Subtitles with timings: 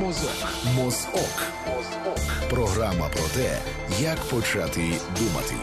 [0.00, 0.48] Мозок.
[0.76, 1.42] Мозок.
[2.50, 3.58] Програма про те,
[4.00, 4.80] як почати
[5.18, 5.54] думати.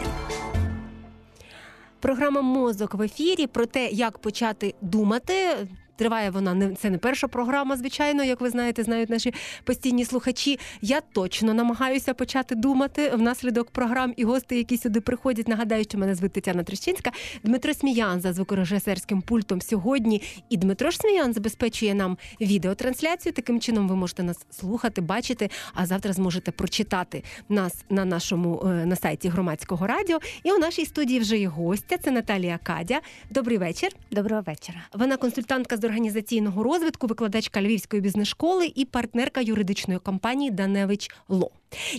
[2.00, 5.68] Програма Мозок в ефірі про те, як почати думати.
[6.00, 9.34] Триває вона не це не перша програма, звичайно, як ви знаєте, знають наші
[9.64, 10.58] постійні слухачі.
[10.82, 15.48] Я точно намагаюся почати думати внаслідок програм і гости, які сюди приходять.
[15.48, 17.10] Нагадаю, що мене звуть Тетяна Трещинська,
[17.44, 20.22] Дмитро Сміян за звукорежисерським пультом сьогодні.
[20.50, 23.32] І Дмитро ж Сміян забезпечує нам відеотрансляцію.
[23.32, 25.50] Таким чином ви можете нас слухати, бачити.
[25.74, 30.18] А завтра зможете прочитати нас на нашому е, на сайті громадського радіо.
[30.42, 31.98] І у нашій студії вже є гостя.
[31.98, 33.00] Це Наталія Кадя.
[33.30, 33.90] Добрий вечір.
[34.10, 34.78] Доброго вечора.
[34.94, 41.50] Вона консультантка з організаційного розвитку, викладачка Львівської бізнес-школи і партнерка юридичної компанії Даневич Ло.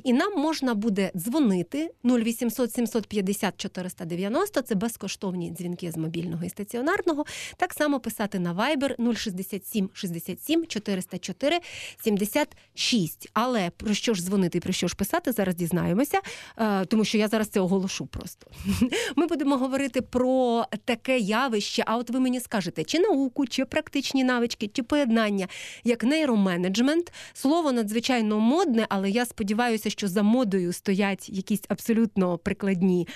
[0.04, 7.26] І нам можна буде дзвонити 0800 750 490, Це безкоштовні дзвінки з мобільного і стаціонарного.
[7.58, 11.60] Так само писати на Viber 067 67 404
[12.04, 13.30] 76.
[13.34, 16.20] Але про що ж дзвонити і про що ж писати, зараз дізнаємося,
[16.58, 18.48] е, тому що я зараз це оголошу просто.
[19.16, 21.84] Ми будемо говорити про таке явище.
[21.86, 25.48] А от ви мені скажете, чи науку, чи практичні навички, чи поєднання,
[25.84, 27.14] як нейроменеджмент.
[27.34, 33.08] Слово надзвичайно модне, але я сподіваюся, що за модою стоять якісь абсолютно прикладні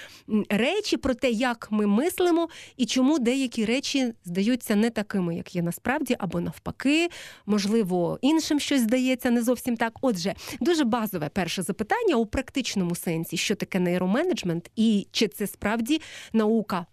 [0.49, 5.61] речі про те, як ми мислимо і чому деякі речі здаються не такими, як є
[5.61, 7.09] насправді, або навпаки,
[7.45, 9.93] можливо, іншим щось здається не зовсім так.
[10.01, 16.01] Отже, дуже базове перше запитання у практичному сенсі, що таке нейроменеджмент, і чи це справді
[16.33, 16.85] наука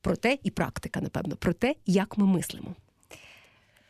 [0.00, 2.74] про те, і практика, напевно, про те, як ми мислимо.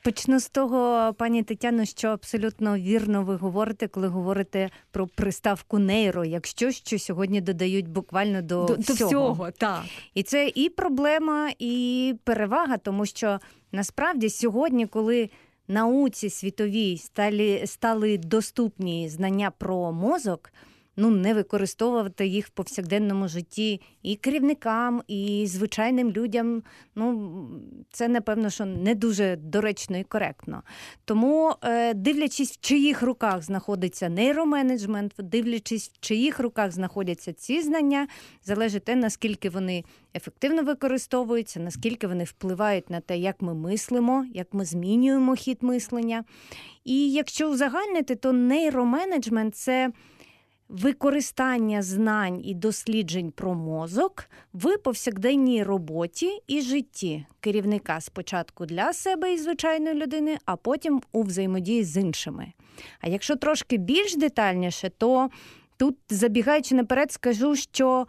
[0.05, 6.25] Почну з того, пані Тетяно, що абсолютно вірно ви говорите, коли говорите про приставку нейро,
[6.25, 8.99] якщо що сьогодні додають буквально до, до всього.
[8.99, 9.83] До всього, так.
[10.15, 13.39] І це і проблема, і перевага, тому що
[13.73, 15.31] насправді сьогодні, коли
[15.69, 20.53] науці світовій стали, стали доступні знання про мозок
[20.97, 26.63] ну, не використовувати їх в повсякденному житті і керівникам, і звичайним людям.
[26.95, 27.30] Ну,
[27.91, 30.63] це напевно, що не дуже доречно і коректно.
[31.05, 38.08] Тому, е, дивлячись, в чиїх руках знаходиться нейроменеджмент, дивлячись, в чиїх руках знаходяться ці знання,
[38.45, 44.55] залежить те, наскільки вони ефективно використовуються, наскільки вони впливають на те, як ми мислимо, як
[44.55, 46.24] ми змінюємо хід мислення.
[46.85, 49.92] І якщо узагальнити, то нейроменеджмент це
[50.69, 59.33] використання знань і досліджень про мозок в повсякденній роботі і житті керівника спочатку для себе
[59.35, 62.52] і звичайної людини, а потім у взаємодії з іншими.
[63.01, 65.30] А якщо трошки більш детальніше, то
[65.77, 68.07] тут, забігаючи наперед, скажу, що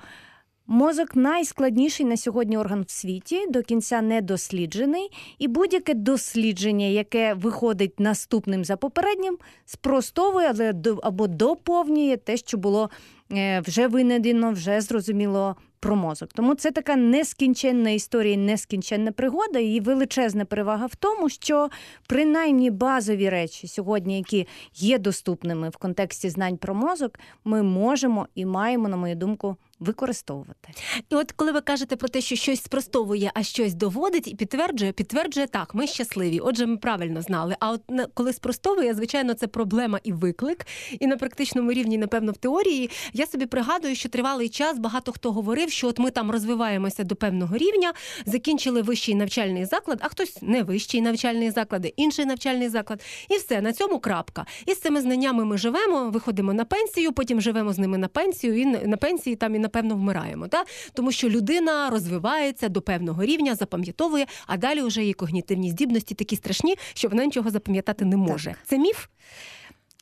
[0.67, 7.33] Мозок найскладніший на сьогодні орган в світі, до кінця не досліджений, і будь-яке дослідження, яке
[7.33, 10.73] виходить наступним за попереднім, спростовує
[11.03, 12.89] або доповнює те, що було
[13.31, 16.29] е, вже винайдено, вже зрозуміло про мозок.
[16.33, 19.59] Тому це така нескінченна історія, нескінченна пригода.
[19.59, 21.69] І величезна перевага в тому, що
[22.07, 28.45] принаймні базові речі сьогодні, які є доступними в контексті знань про мозок, ми можемо і
[28.45, 30.69] маємо, на мою думку, використовувати.
[31.09, 34.91] І от коли ви кажете про те, що щось спростовує, а щось доводить і підтверджує,
[34.91, 36.39] підтверджує так, ми щасливі.
[36.39, 37.55] Отже, ми правильно знали.
[37.59, 37.81] А от
[38.13, 40.67] коли спростовує, звичайно, це проблема і виклик.
[40.99, 45.31] І на практичному рівні, напевно, в теорії я собі пригадую, що тривалий час багато хто
[45.31, 47.93] говорив, що от ми там розвиваємося до певного рівня,
[48.25, 53.01] закінчили вищий навчальний заклад, а хтось не вищий навчальний заклад, інший навчальний заклад.
[53.29, 54.45] І все на цьому крапка.
[54.65, 58.57] І з цими знаннями ми живемо, виходимо на пенсію, потім живемо з ними на пенсію,
[58.61, 60.47] і на пенсії там і напевно вмираємо.
[60.47, 60.63] Та?
[60.93, 66.35] Тому що людина розвивається до певного рівня, запам'ятовує, а далі вже її когнітивні здібності такі
[66.35, 68.49] страшні, що вона нічого запам'ятати не може.
[68.49, 68.59] Так.
[68.65, 69.05] Це міф?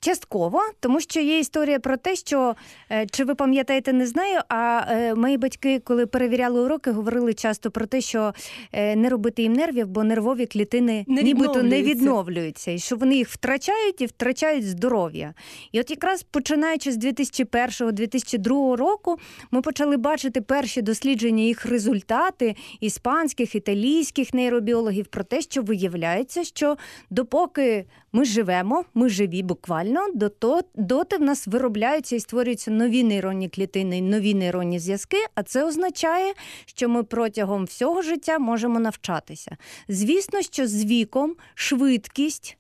[0.04, 2.56] Частково, тому що є історія про те, що
[2.92, 4.42] е, чи ви пам'ятаєте, не знаю.
[4.50, 8.34] А е, мої батьки, коли перевіряли уроки, говорили часто про те, що
[8.72, 13.16] е, не робити їм нервів, бо нервові клітини не нібито не відновлюються, і що вони
[13.16, 15.34] їх втрачають і втрачають здоров'я.
[15.72, 19.18] І от якраз починаючи з 2001-2002 року,
[19.52, 26.78] ми почали бачити перші дослідження їх результати іспанських, італійських нейробіологів про те, що виявляється, що
[27.10, 33.50] допоки ми живемо, ми живі буквально правильно, доти в нас виробляються і створюються нові нейронні
[33.50, 36.34] клітини, нові нейронні зв'язки, а це означає,
[36.66, 39.58] що ми протягом всього життя можемо навчатися.
[39.88, 42.58] Звісно, що з віком швидкість.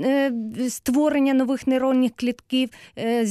[0.00, 0.32] Е,
[0.68, 3.26] створення нових нейронних клітків, е,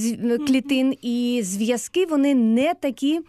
[0.47, 3.21] клітин і зв'язки вони не такі е,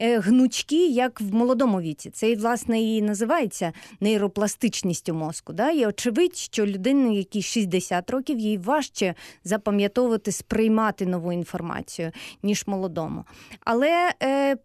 [0.00, 2.10] гнучкі, як в молодому віці.
[2.10, 5.52] Це власне і називається нейропластичністю мозку.
[5.52, 5.70] Да?
[5.70, 9.14] І очевидь, що людині, якій 60 років, їй важче
[9.44, 12.12] запам'ятовувати, сприймати нову інформацію,
[12.42, 13.24] ніж молодому.
[13.60, 14.56] Але е,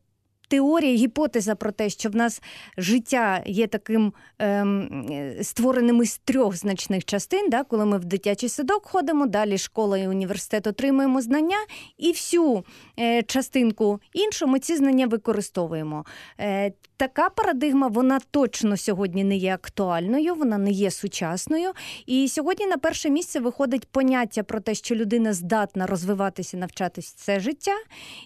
[0.52, 2.42] теорія, гіпотеза про те, що в нас
[2.78, 8.86] життя є таким ем, створеним із трьох значних частин, да, коли ми в дитячий садок
[8.86, 11.58] ходимо, далі школа і університет отримуємо знання,
[11.98, 12.64] і всю
[13.00, 16.06] е, частинку іншу ми ці знання використовуємо.
[16.40, 21.72] Е, така парадигма вона точно сьогодні не є актуальною, вона не є сучасною.
[22.06, 27.40] І сьогодні на перше місце виходить поняття про те, що людина здатна розвиватися, навчатись все
[27.40, 27.76] життя.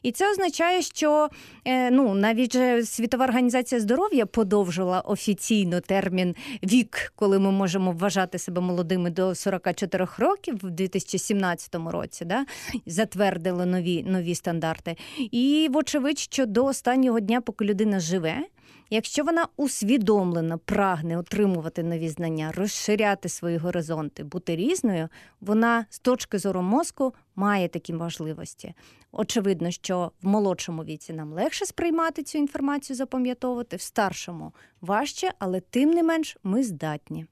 [0.03, 1.29] І це означає, що
[1.65, 9.09] е, навіть Світова організація здоров'я подовжила офіційно термін вік, коли ми можемо вважати себе молодими
[9.09, 12.25] до 44 років в 2017 році.
[12.25, 12.45] Да?
[12.85, 14.95] Затвердили нові, нові стандарти.
[15.31, 18.35] І вочевидь, що до останнього дня, поки людина живе.
[18.89, 25.09] Якщо вона усвідомлено прагне отримувати нові знання, розширяти свої горизонти, бути різною,
[25.41, 28.73] вона з точки зору мозку має такі можливості.
[29.11, 35.59] Очевидно, що в молодшому віці нам легше сприймати цю інформацію, запам'ятовувати, в старшому важче, але
[35.59, 37.25] тим не менш ми здатні.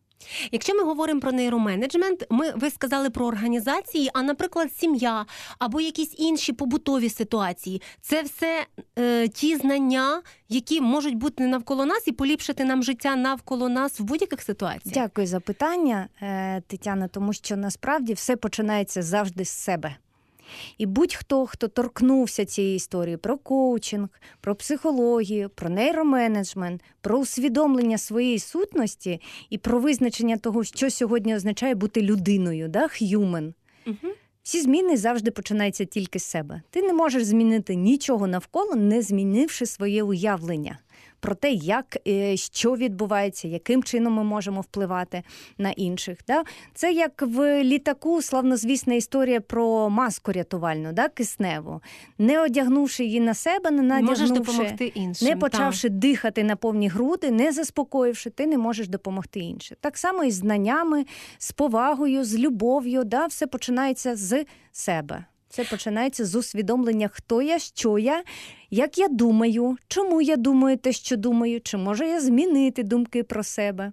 [0.51, 5.25] Якщо ми говоримо про нейроменеджмент, ми ви сказали про організації, а наприклад, сім'я
[5.59, 8.65] або якісь інші побутові ситуації, це все
[8.99, 14.03] е, ті знання, які можуть бути навколо нас і поліпшити нам життя навколо нас в
[14.03, 14.93] будь-яких ситуаціях.
[14.93, 19.95] Дякую за питання, е, Тетяна, тому що насправді все починається завжди з себе.
[20.77, 24.07] І будь-хто, хто торкнувся цієї історії про коучинг,
[24.41, 31.75] про психологію, про нейроменеджмент, про усвідомлення своєї сутності і про визначення того, що сьогодні означає
[31.75, 33.53] бути людиною, да, human.
[33.87, 34.13] Угу.
[34.43, 36.61] Всі зміни завжди починаються тільки з себе.
[36.69, 40.79] Ти не можеш змінити нічого навколо, не змінивши своє уявлення
[41.23, 45.23] про те, як е, що відбувається, яким чином ми можемо впливати
[45.57, 46.17] на інших.
[46.27, 46.43] Да?
[46.73, 51.81] Це як в літаку славнозвісна історія про маску рятувальну, да, кисневу,
[52.17, 55.27] не одягнувши її на себе, не Можеш допомогти іншим.
[55.27, 59.77] не почавши дихати на повні груди, не заспокоївши, ти не можеш допомогти іншим.
[59.81, 61.05] Так само і з знаннями,
[61.37, 63.03] з повагою, з любов'ю.
[63.03, 65.25] Да, все починається з себе.
[65.53, 68.23] Це починається з усвідомлення, хто я, що я,
[68.71, 73.43] як я думаю, чому я думаю те, що думаю, чи можу я змінити думки про
[73.43, 73.91] себе.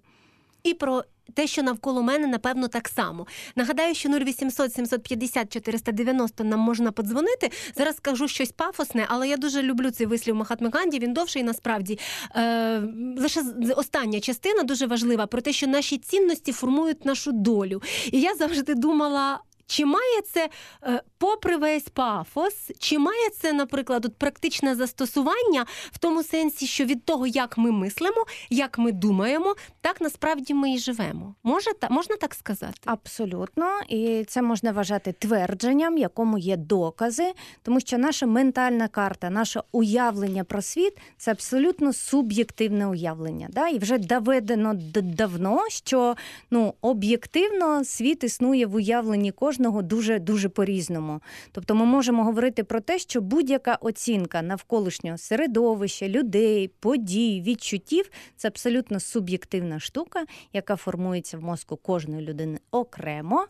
[0.63, 1.05] і про
[1.35, 3.27] те, що навколо мене, напевно, так само.
[3.57, 7.51] Нагадаю, що 0800 750 490 нам можна подзвонити.
[7.77, 10.99] Зараз скажу щось пафосне, але я дуже люблю цей вислів Махатми Ганді.
[10.99, 11.99] Він довший насправді.
[12.37, 12.83] Е,
[13.17, 13.43] лише
[13.77, 17.83] остання частина дуже важлива про те, що наші цінності формують нашу долю.
[18.13, 19.41] І я завжди думала.
[19.71, 20.49] Чи має це,
[20.85, 26.85] е, попри весь пафос, чи має це, наприклад, от практичне застосування в тому сенсі, що
[26.85, 31.35] від того, як ми мислимо, як ми думаємо, так насправді ми і живемо.
[31.43, 32.73] Може, та, можна так сказати?
[32.85, 37.33] Абсолютно, і це можна вважати твердженням, якому є докази,
[37.63, 43.49] тому що наша ментальна карта, наше уявлення про світ це абсолютно суб'єктивне уявлення.
[43.51, 43.69] Да?
[43.69, 46.17] І вже доведено давно, що
[46.51, 51.21] ну, об'єктивно світ існує в уявленні кожного дуже дуже по-різному.
[51.53, 58.49] Тобто ми можемо говорити про те, що будь-яка оцінка навколишнього середовища, людей, подій, відчуттів це
[58.49, 63.47] абсолютно суб'єктивна штука, яка формується в мозку кожної людини окремо.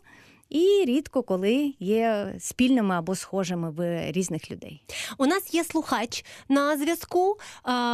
[0.51, 4.81] І рідко коли є спільними або схожими в різних людей.
[5.17, 7.35] У нас є слухач на зв'язку.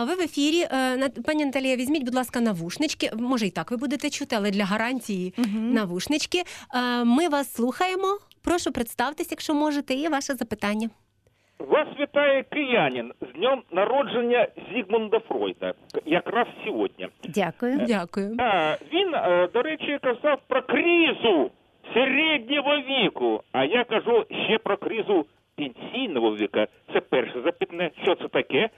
[0.07, 0.61] Ви в ефірі.
[0.71, 3.09] Е, на- Пані Наталія, візьміть, будь ласка, навушнички.
[3.19, 6.37] Може, і так ви будете чути, але для гарантії навушнички.
[6.75, 8.07] Е, Ми вас слухаємо.
[8.43, 10.89] Прошу представтесь, якщо можете, і ваше запитання.
[11.59, 15.73] Вас вітає киянин з днем народження Зігмунда Фройда,
[16.05, 17.07] якраз сьогодні.
[17.23, 17.85] Дякую.
[17.87, 18.35] Дякую.
[18.39, 21.51] А, він, е, до речі, казав про кризу
[21.93, 23.43] середнього віку.
[23.51, 25.25] А я кажу ще про кризу
[25.55, 26.67] пенсійного віка.
[26.93, 28.69] Це перше запитне, що це таке.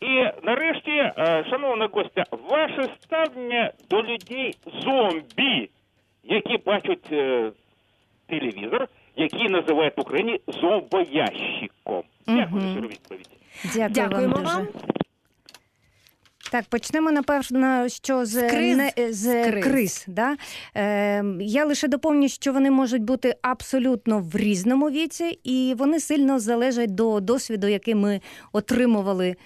[0.00, 5.70] І нарешті, е, шановна гостя, ваше ставлення до людей зомбі,
[6.24, 7.50] які бачать е,
[8.26, 12.02] телевізор, який називають в Україні зомбоящиком.
[12.26, 13.30] Дякую за відповідь.
[13.64, 14.56] Дякую Дякуємо вам дуже.
[14.56, 14.66] вам.
[16.50, 18.76] Так, почнемо напевно, що з, З криз.
[18.76, 19.64] не, з, З криз.
[19.64, 20.04] криз.
[20.08, 20.36] да?
[20.76, 26.38] е, я лише доповню, що вони можуть бути абсолютно в різному віці, і вони сильно
[26.38, 28.20] залежать до досвіду, який ми
[28.52, 29.36] отримували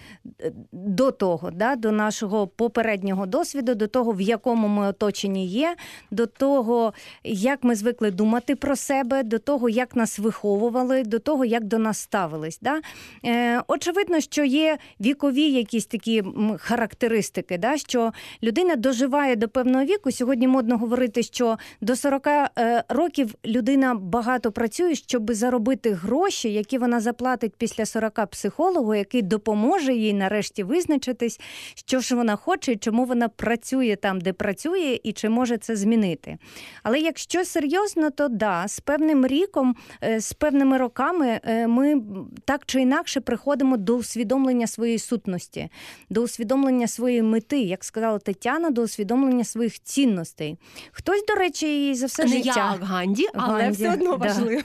[0.40, 1.76] е, до того, да?
[1.76, 5.76] до нашого попереднього досвіду, до того, в якому ми оточенні є,
[6.10, 6.92] до того,
[7.24, 11.78] як ми звикли думати про себе, до того, як нас виховували, до того, як до
[11.78, 12.58] нас ставились.
[12.62, 12.80] Да?
[13.24, 16.56] Е, очевидно, що є вікові якісь такі м,
[16.92, 17.76] характеристики, да?
[17.76, 20.12] що людина доживає до певного віку.
[20.12, 26.78] Сьогодні модно говорити, що до 40 е, років людина багато працює, щоб заробити гроші, які
[26.78, 31.40] вона заплатить після 40 психологу, який допоможе їй нарешті визначитись,
[31.74, 36.38] що ж вона хоче, чому вона працює там, де працює, і чи може це змінити.
[36.82, 42.02] Але якщо серйозно, то да, з певним ріком, е, з певними роками е, ми
[42.44, 45.68] так чи інакше приходимо до усвідомлення своєї сутності,
[46.10, 50.56] до усвідомлення своєї мети, як сказала Тетяна, до усвідомлення своїх цінностей.
[50.92, 52.70] Хтось, до речі, і за все Не життя.
[52.72, 54.26] як Ганді, але Ганді, все одно да.
[54.26, 54.62] важливо.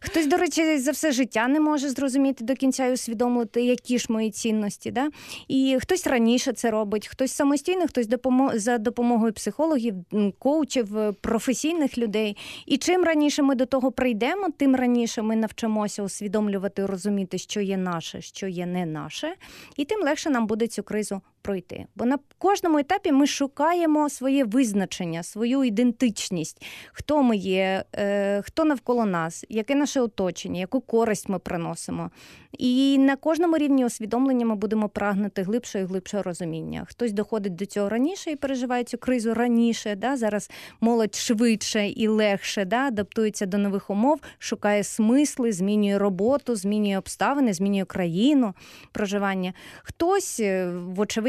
[0.00, 4.06] Хтось, до речі, за все життя не може зрозуміти до кінця і усвідомити, які ж
[4.08, 4.90] мої цінності.
[4.90, 5.10] Да?
[5.48, 9.94] І хтось раніше це робить, хтось самостійно, хтось допомо- за допомогою психологів,
[10.38, 12.36] коучів, е, професійних людей.
[12.66, 17.76] І чим раніше ми до того прийдемо, тим раніше ми навчимося усвідомлювати, розуміти, що є
[17.76, 19.34] наше, що є не наше,
[19.76, 21.86] і тим легше нам буде цю кризу пройти.
[21.96, 28.64] Бо на кожному етапі ми шукаємо своє визначення, свою ідентичність, хто ми є, е, хто
[28.64, 32.10] навколо нас, яке наше оточення, яку користь ми приносимо.
[32.58, 36.86] І на кожному рівні усвідомлення ми будемо прагнути глибшого і глибшого розуміння.
[36.88, 39.94] Хтось доходить до цього раніше і переживає цю кризу раніше.
[39.94, 40.16] Да?
[40.16, 42.76] Зараз молодь швидше і легше да?
[42.76, 48.54] адаптується до нових умов, шукає смисли, змінює роботу, змінює обставини, змінює країну
[48.92, 49.52] проживання.
[49.82, 50.72] Хтось, е,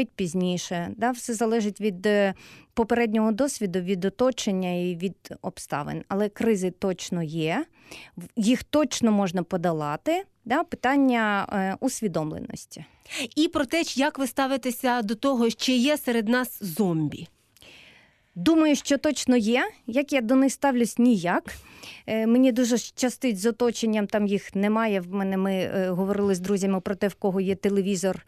[0.02, 0.90] вочевидь, пізніше.
[0.96, 1.10] Да?
[1.10, 2.34] Все залежить від е,
[2.74, 6.04] попереднього досвіду, від оточення і від обставин.
[6.08, 7.64] Але кризи точно є,
[8.36, 10.24] їх точно можна подолати.
[10.44, 10.64] Да?
[10.64, 12.84] Питання е, усвідомленості.
[13.36, 17.28] І про те, як ви ставитеся до того, чи є серед нас зомбі.
[18.34, 19.70] Думаю, що точно є.
[19.86, 21.44] Як я до них ставлюсь ніяк.
[22.06, 25.00] Е, Мені дуже щастить з оточенням, там їх немає.
[25.00, 28.26] В мене ми е, говорили з друзями про те, в кого є телевізор.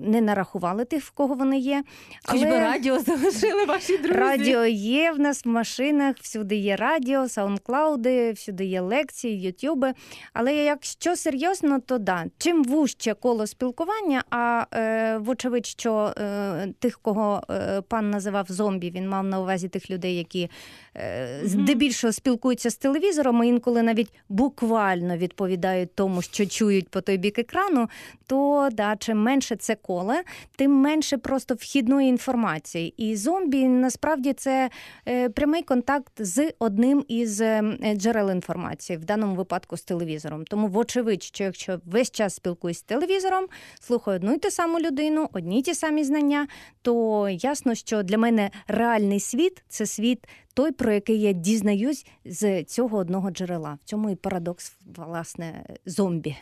[0.00, 1.84] Не нарахували тих, в кого вони є.
[2.24, 4.18] Хоч би радіо залишили ваші друзі.
[4.18, 9.92] Радіо є в нас в машинах, всюди є радіо, саундклауди, всюди є лекції, ютюби.
[10.32, 12.24] Але якщо серйозно, то да.
[12.38, 18.90] Чим вужче коло спілкування, а е, вочевидь, що е, тих, кого е, пан називав зомбі,
[18.90, 20.50] він мав на увазі тих людей, які
[20.96, 27.16] е, здебільшого спілкуються з телевізором, і інколи навіть буквально відповідають тому, що чують по той
[27.16, 27.88] бік екрану,
[28.26, 30.22] то да, чим менше це коле,
[30.56, 32.94] тим менше просто вхідної інформації.
[32.96, 34.70] І зомбі насправді це
[35.08, 37.62] е, прямий контакт з одним із е,
[37.96, 40.44] джерел інформації, в даному випадку з телевізором.
[40.44, 43.46] Тому, вочевидь, що якщо весь час спілкуюсь з телевізором,
[43.80, 46.46] слухаю одну й ту саму людину, одні й ті самі знання,
[46.82, 50.26] то ясно, що для мене реальний світ це світ.
[50.54, 53.78] Той, про який я дізнаюсь з цього одного джерела.
[53.84, 56.36] В цьому і парадокс, власне, зомбі.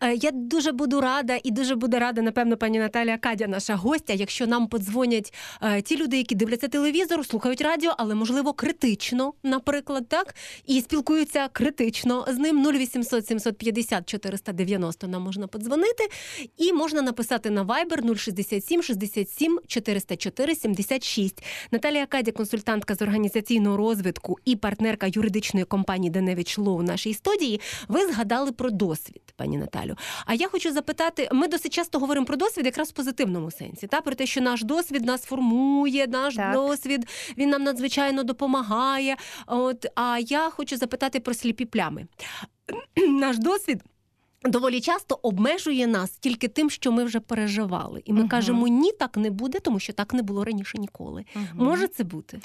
[0.00, 4.12] Е, Я дуже буду рада і дуже буде рада, напевно, пані Наталія Кадя, наша гостя,
[4.12, 10.08] якщо нам подзвонять е, ті люди, які дивляться телевізор, слухають радіо, але можливо критично, наприклад,
[10.08, 10.34] так
[10.66, 16.08] і спілкуються критично з ним 0800 750 490 Нам можна подзвонити,
[16.56, 21.44] і можна написати на Viber 067 67 404 76.
[21.70, 27.60] Наталія Кадя, консультантка з організаційного розвитку і партнерка юридичної компанії Деневич Лоу в нашій студії.
[27.88, 29.96] Ви згадали про досвід, пані Наталю.
[30.26, 34.00] А я хочу запитати: ми досить часто говоримо про досвід якраз в позитивному сенсі, та
[34.00, 36.52] про те, що наш досвід нас формує, наш Так.
[36.54, 37.08] досвід
[37.38, 39.16] він нам надзвичайно допомагає.
[39.46, 42.06] От а я хочу запитати про сліпі плями.
[43.08, 43.82] Наш досвід.
[44.44, 48.28] Доволі часто обмежує нас тільки тим, що ми вже переживали, і ми Мгм.
[48.28, 51.24] кажемо ні, так не буде, тому що так не було раніше ніколи.
[51.54, 52.40] Може це бути?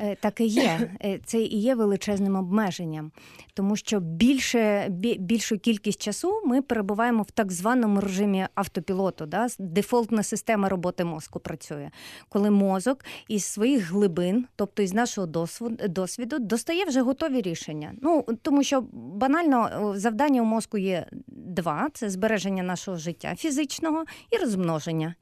[0.00, 0.90] Е, Так і є.
[1.04, 3.12] Е, Це і є величезним обмеженням,
[3.54, 4.86] тому що більше,
[5.18, 9.26] більшу кількість часу ми перебуваємо в так званому режимі автопілоту.
[9.26, 9.46] Да?
[9.58, 11.90] Дефолтна система роботи мозку працює,
[12.28, 17.92] коли мозок із своїх глибин, тобто із нашого досвіду, досвіду, достає вже готові рішення.
[18.02, 24.36] Ну тому що банально завдання у мозку є два: це збереження нашого життя фізичного і
[24.36, 25.14] розмноження.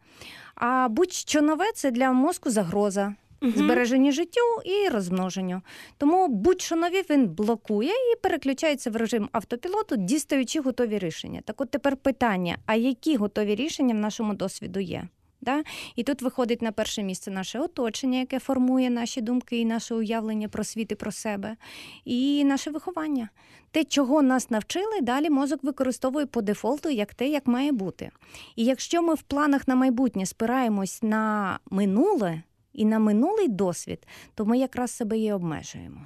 [0.54, 5.62] А будь-що нове це для мозку загроза збереженню життю і розмноженню.
[5.98, 11.40] Тому будь-що нові він блокує і переключається в режим автопілоту, дістаючи готові рішення.
[11.44, 15.08] Так от тепер питання: а які готові рішення в нашому досвіду є?
[15.40, 15.62] Да?
[15.96, 20.48] І тут виходить на перше місце наше оточення, яке формує наші думки і наше уявлення
[20.48, 21.56] про світ і про себе,
[22.04, 23.28] і наше виховання.
[23.70, 28.10] Те, чого нас навчили, далі мозок використовує по дефолту як те, як має бути.
[28.56, 32.42] І якщо ми в планах на майбутнє спираємось на минуле
[32.78, 36.00] і на минулий досвід, то ми якраз себе і обмежуємо.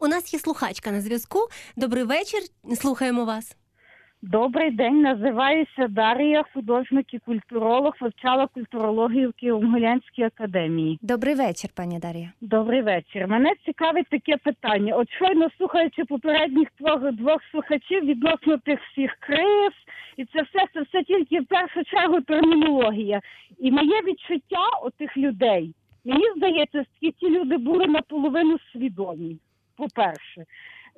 [0.00, 1.38] У нас є слухачка на зв'язку.
[1.76, 2.40] Добрий вечір.
[2.74, 3.56] Слухаємо вас.
[4.22, 10.98] Добрий день, називаюся Дар'я, художник і культуролог, вивчала культурологію в Києво-Могилянській академії.
[11.02, 12.32] Добрий вечір, пані Дар'я.
[12.40, 13.28] Добрий вечір.
[13.28, 14.94] Мене цікавить таке питання.
[14.94, 19.72] От щойно слухаючи попередніх двох, двох слухачів відносно тих всіх криз,
[20.16, 23.20] і це все це все тільки в першу чергу термінологія.
[23.58, 25.74] І моє відчуття отих людей,
[26.08, 29.36] мені здається, що ті люди були наполовину свідомі.
[29.76, 30.44] По-перше,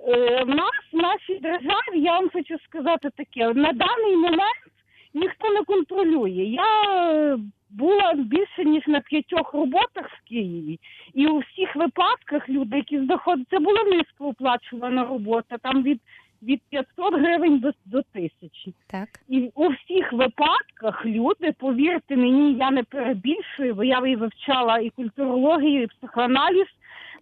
[0.09, 4.71] Е, в нас в нашій державі, я вам хочу сказати таке: на даний момент
[5.14, 6.45] ніхто не контролює.
[6.45, 7.38] Я е,
[7.71, 10.81] була більше ніж на п'ятьох роботах в Києві,
[11.14, 16.00] і у всіх випадках люди, які знаходяться, була низько оплачувана робота, там від
[16.42, 18.75] від 500 гривень до, до тисячі.
[18.90, 19.09] Так.
[19.28, 25.82] І у всіх випадках люди, повірте мені, я не перебільшую, бо я вивчала і культурологію,
[25.82, 26.66] і психоаналіз,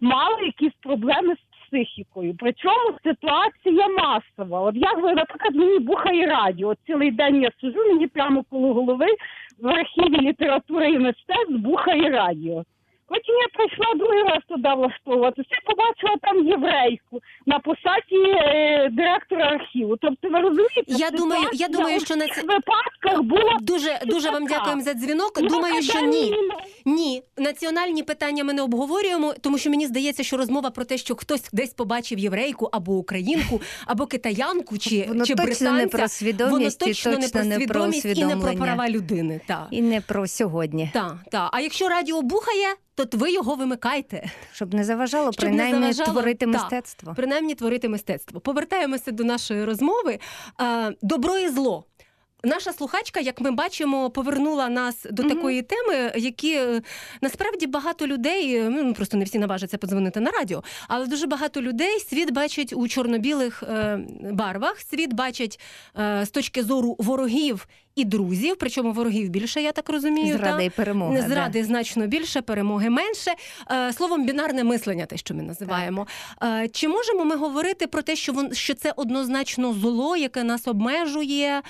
[0.01, 2.35] мали якісь проблеми з психікою.
[2.39, 4.61] Причому ситуація масова.
[4.61, 6.75] От як ви, наприклад, мені бухає радіо.
[6.85, 9.07] Цілий день я сижу, мені прямо коло голови
[9.59, 12.63] в архіві літератури і мистецтв бухає радіо.
[13.09, 19.97] Потім я прийшла другий раз туди влаштовуватися, побачила там єврейку на посаді е, директора архіву.
[20.01, 24.29] Тобто, ви розумієте, Я думаю, я думаю, що на цих це випадках була дуже дуже
[24.29, 24.55] вам така.
[24.59, 25.31] дякуємо за дзвінок.
[25.41, 26.35] Ну, Думаю, що ні.
[26.85, 31.15] Ні, національні питання ми не обговорюємо, тому що мені здається, що розмова про те, що
[31.15, 36.07] хтось десь побачив єврейку або українку, або китаянку, чи, Воно чи точно британця, не про
[36.07, 38.65] свідомість, воно і точно, точно не про свідомість і не про усвідомлення.
[38.65, 39.41] права людини.
[39.47, 41.49] Так, І не про сьогодні, так, так.
[41.53, 42.67] А якщо радіо бухає,
[43.05, 44.29] то ви його вимикайте.
[44.53, 47.13] щоб не заважало Щоб не принаймні заважало, творити та, мистецтво.
[47.15, 48.39] принаймні творити мистецтво.
[48.39, 50.19] Повертаємося до нашої розмови.
[51.01, 51.85] Добро і зло.
[52.43, 55.35] Наша слухачка, як ми бачимо, повернула нас до Мгм.
[55.35, 56.81] такої теми, які е,
[57.21, 61.61] насправді багато людей, е, ну просто не всі наважаться подзвонити на радіо, але дуже багато
[61.61, 63.99] людей світ бачать у чорно-білих е,
[64.31, 64.79] барвах.
[64.89, 65.59] Світ бачать
[65.99, 70.37] е, з точки зору ворогів і друзів, причому ворогів більше, я так розумію.
[70.37, 70.63] Зрада та?
[70.63, 71.21] і перемога.
[71.21, 73.31] Зради значно більше, перемоги менше.
[73.71, 76.07] Е, Словом, бінарне мислення, те, що ми називаємо.
[76.43, 80.67] Е, Чи можемо ми говорити про те, що вон що це однозначно зло, яке нас
[80.67, 81.61] обмежує?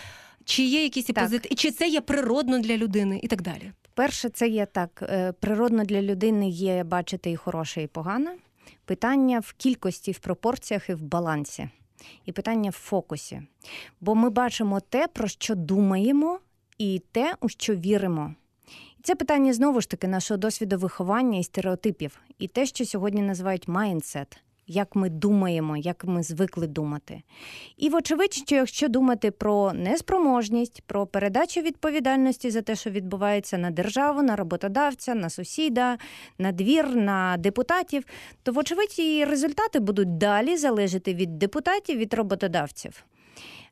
[0.49, 1.09] Чи є якісь
[1.49, 3.71] і чи це є природно для людини, і так далі?
[3.93, 5.03] Перше, це є так.
[5.09, 8.35] е, Природно для людини є бачити і хороше, і погане.
[8.85, 11.69] Питання в кількості, в пропорціях і в балансі.
[12.25, 13.41] І питання в фокусі.
[14.01, 16.39] Бо ми бачимо те, про що думаємо,
[16.77, 18.33] і те, у що віримо.
[18.99, 23.21] І це питання знову ж таки нашого досвіду виховання і стереотипів, і те, що сьогодні
[23.21, 24.38] називають майндсет.
[24.71, 27.21] Як ми думаємо, як ми звикли думати.
[27.77, 33.71] І вочевидь, що якщо думати про неспроможність, про передачу відповідальності за те, що відбувається на
[33.71, 35.97] державу, на роботодавця, на сусіда,
[36.38, 38.03] на двір, на депутатів,
[38.43, 43.05] то вочевидь і результати будуть далі залежати від депутатів, від роботодавців.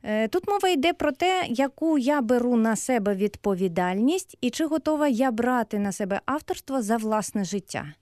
[0.04, 5.08] Е, Тут мова йде про те, яку я беру на себе відповідальність і чи готова
[5.08, 7.94] я брати на себе авторство за власне життя.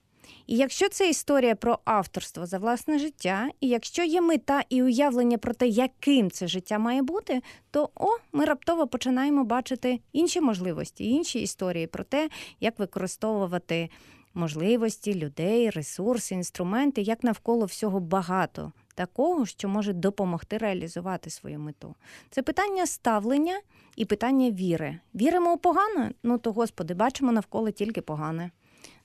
[0.48, 5.38] І якщо це історія про авторство за власне життя, і якщо є мета і уявлення
[5.38, 11.10] про те, яким це життя має бути, то о, ми раптово починаємо бачити інші можливості,
[11.10, 12.30] інші історії про те,
[12.60, 13.90] як використовувати
[14.34, 21.96] можливості людей, ресурси, інструменти, як навколо всього багато такого, що може допомогти реалізувати свою мету.
[22.30, 23.60] Це питання ставлення
[23.96, 25.00] і питання віри.
[25.16, 26.12] Віримо у погане?
[26.24, 28.52] Ну то господи, бачимо навколо тільки погане.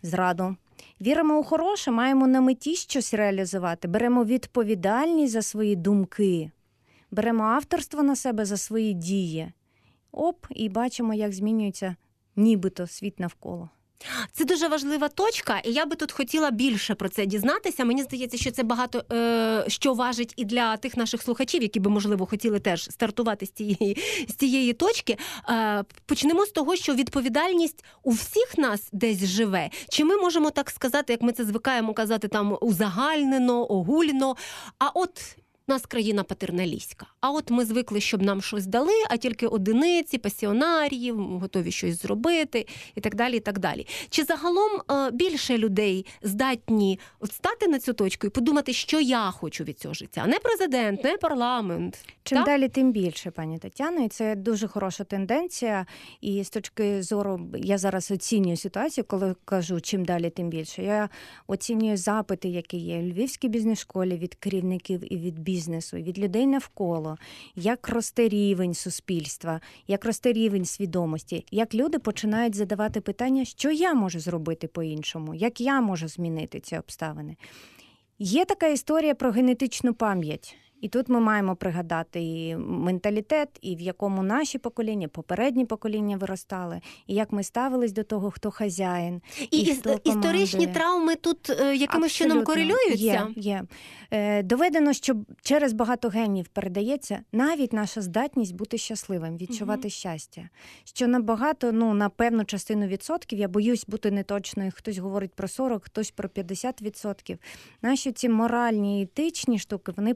[0.03, 0.57] Зраду.
[1.01, 6.51] Віримо у хороше, маємо на меті щось реалізувати, беремо відповідальність за свої думки,
[7.11, 9.53] беремо авторство на себе за свої дії.
[10.13, 11.97] Оп, і бачимо, як змінюється
[12.37, 13.71] нібито світ навколо.
[14.33, 17.85] Це дуже важлива точка, і я би тут хотіла більше про це дізнатися.
[17.85, 21.91] Мені здається, що це багато е, що важить і для тих наших слухачів, які би
[21.91, 23.97] можливо хотіли теж стартувати з цієї
[24.29, 25.19] з цієї точки.
[25.49, 29.71] Е, почнемо з того, що відповідальність у всіх нас десь живе.
[29.89, 34.37] Чи ми можемо так сказати, як ми це звикаємо казати там узагальнено, огульно?
[34.79, 35.37] А от
[35.71, 37.07] нас країна патерналістська.
[37.21, 42.67] А от ми звикли, щоб нам щось дали, а тільки одиниці, пасіонарії, готові щось зробити
[42.95, 43.37] і так далі.
[43.37, 43.87] і так далі.
[44.11, 49.31] Чи загалом е, більше людей здатні от стати на цю точку і подумати, що я
[49.31, 50.27] хочу від цього життя?
[50.27, 51.99] Не президент, не парламент.
[52.23, 52.47] Чим так?
[52.47, 55.87] далі, тим більше, пані Тетяно, і це дуже хороша тенденція.
[56.21, 60.83] І з точки зору я зараз оцінюю ситуацію, коли кажу, чим далі, тим більше.
[60.83, 61.09] Я
[61.47, 65.60] оцінюю запити, які є в Львівській бізнес-школі від керівників і від бізнесу,
[65.97, 67.17] і від людей навколо,
[67.57, 73.95] як росте рівень суспільства, як росте рівень свідомості, як люди починають задавати питання, що я
[73.95, 77.37] можу зробити по-іншому, як я можу змінити ці обставини.
[78.19, 80.57] Є така історія про генетичну пам'ять.
[80.81, 86.81] І тут ми маємо пригадати і менталітет, і в якому наші покоління, попередні покоління виростали,
[87.07, 89.23] і як ми ставились до того, хто хазяїн.
[89.51, 92.95] І, і іс- хто історичні травми тут е, якимось чином корелюються.
[92.97, 93.65] Є, є.
[94.11, 99.91] Е, доведено, що через багато генів передається навіть наша здатність бути щасливим, відчувати Мгм.
[99.91, 100.49] щастя.
[100.85, 104.71] Що набагато, ну на певну частину відсотків, я боюсь бути неточною.
[104.75, 107.39] Хтось говорить про 40, хтось про 50 відсотків.
[107.83, 110.15] Наші ці моральні і етичні штуки вони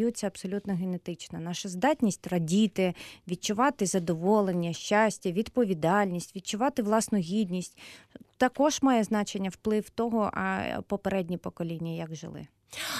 [0.00, 1.40] передаються абсолютно генетично.
[1.40, 2.94] Наша здатність радіти,
[3.28, 7.78] відчувати задоволення, щастя, відповідальність, відчувати власну гідність.
[8.36, 12.46] Також має значення вплив того, а попередні покоління як жили.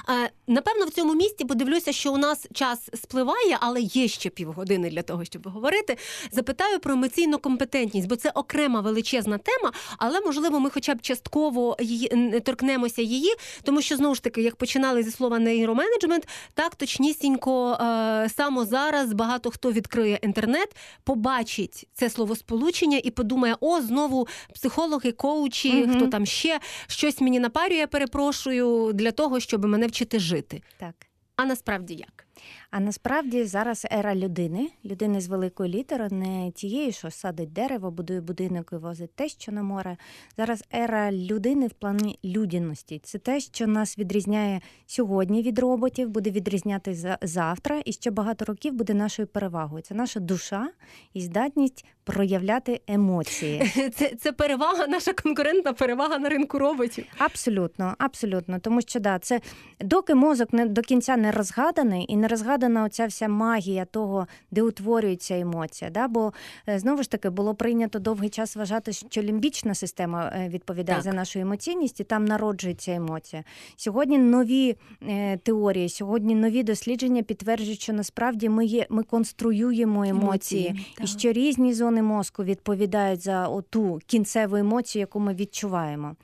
[0.08, 4.90] Е, Напевно, в цьому місці подивлюся, що у нас час спливає, але є ще півгодини
[4.90, 5.96] для того, щоб говорити.
[6.32, 11.76] Запитаю про емоційну компетентність, бо це окрема величезна тема, але можливо, ми хоча б частково
[11.80, 12.08] її
[12.44, 18.28] торкнемося її, тому що знову ж таки, як починали зі слова нейроменеджмент, так точнісінько е,
[18.36, 25.72] саме зараз багато хто відкриє інтернет, побачить це словосполучення і подумає: о, знову психологи, коучі,
[25.72, 25.96] Мгм.
[25.96, 30.62] хто там ще щось мені напарює, перепрошую, для того, щоб мене вчити жити.
[30.78, 30.94] Так.
[31.36, 32.26] А насправді як?
[32.70, 38.20] А насправді зараз ера людини, людини з великої літери, не тієї, що садить дерево, будує
[38.20, 39.96] будинок і возить те, що на море.
[40.36, 43.00] Зараз ера людини в плані людяності.
[43.04, 48.44] Це те, що нас відрізняє сьогодні від роботів, буде відрізняти за- завтра, і ще багато
[48.44, 49.82] років буде нашою перевагою.
[49.82, 50.68] Це наша душа
[51.14, 53.62] і здатність проявляти емоції.
[53.94, 57.04] Це, це перевага, наша конкурентна перевага на ринку роботів.
[57.18, 58.58] Абсолютно, абсолютно.
[58.58, 59.40] Тому що да, це
[59.80, 62.28] доки мозок не до кінця не розгаданий і не
[62.60, 65.90] розгадана оця вся магія того, де утворюється емоція.
[65.90, 66.08] Да?
[66.08, 66.32] Бо
[66.68, 71.04] е, знову ж таки було прийнято довгий час вважати, що лімбічна система е, відповідає Так.
[71.04, 73.44] за нашу емоційність, і там народжується емоція.
[73.76, 74.76] Сьогодні нові
[75.08, 80.74] е, теорії, сьогодні нові дослідження підтверджують, що насправді ми є, ми конструюємо емоції.
[80.92, 81.06] І так.
[81.06, 86.16] що різні зони мозку відповідають за ту кінцеву емоцію, яку ми відчуваємо.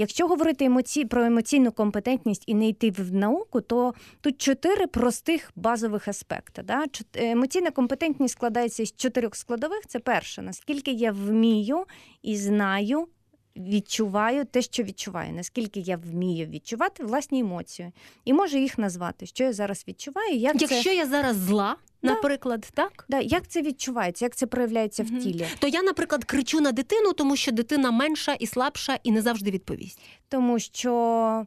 [0.00, 1.04] Якщо говорити емоці...
[1.04, 6.62] про емоційну компетентність і не йти в науку, то тут чотири простих базових аспекти.
[6.62, 6.84] Да?
[7.14, 9.80] Емоційна компетентність складається із чотирьох складових.
[9.88, 11.84] Це перше, наскільки я вмію
[12.22, 13.08] і знаю.
[13.56, 17.92] Відчуваю те, що відчуваю, наскільки я вмію відчувати власні емоції,
[18.24, 22.08] і можу їх назвати, що я зараз відчуваю, як це Якщо я зараз зла, Да.
[22.08, 23.04] наприклад, так?
[23.08, 25.18] да, як це відчувається, як це проявляється Мгм.
[25.18, 25.46] в тілі.
[25.58, 29.50] То я, наприклад, кричу на дитину, тому що дитина менша і слабша, і не завжди
[29.50, 30.00] відповість.
[30.28, 31.46] тому що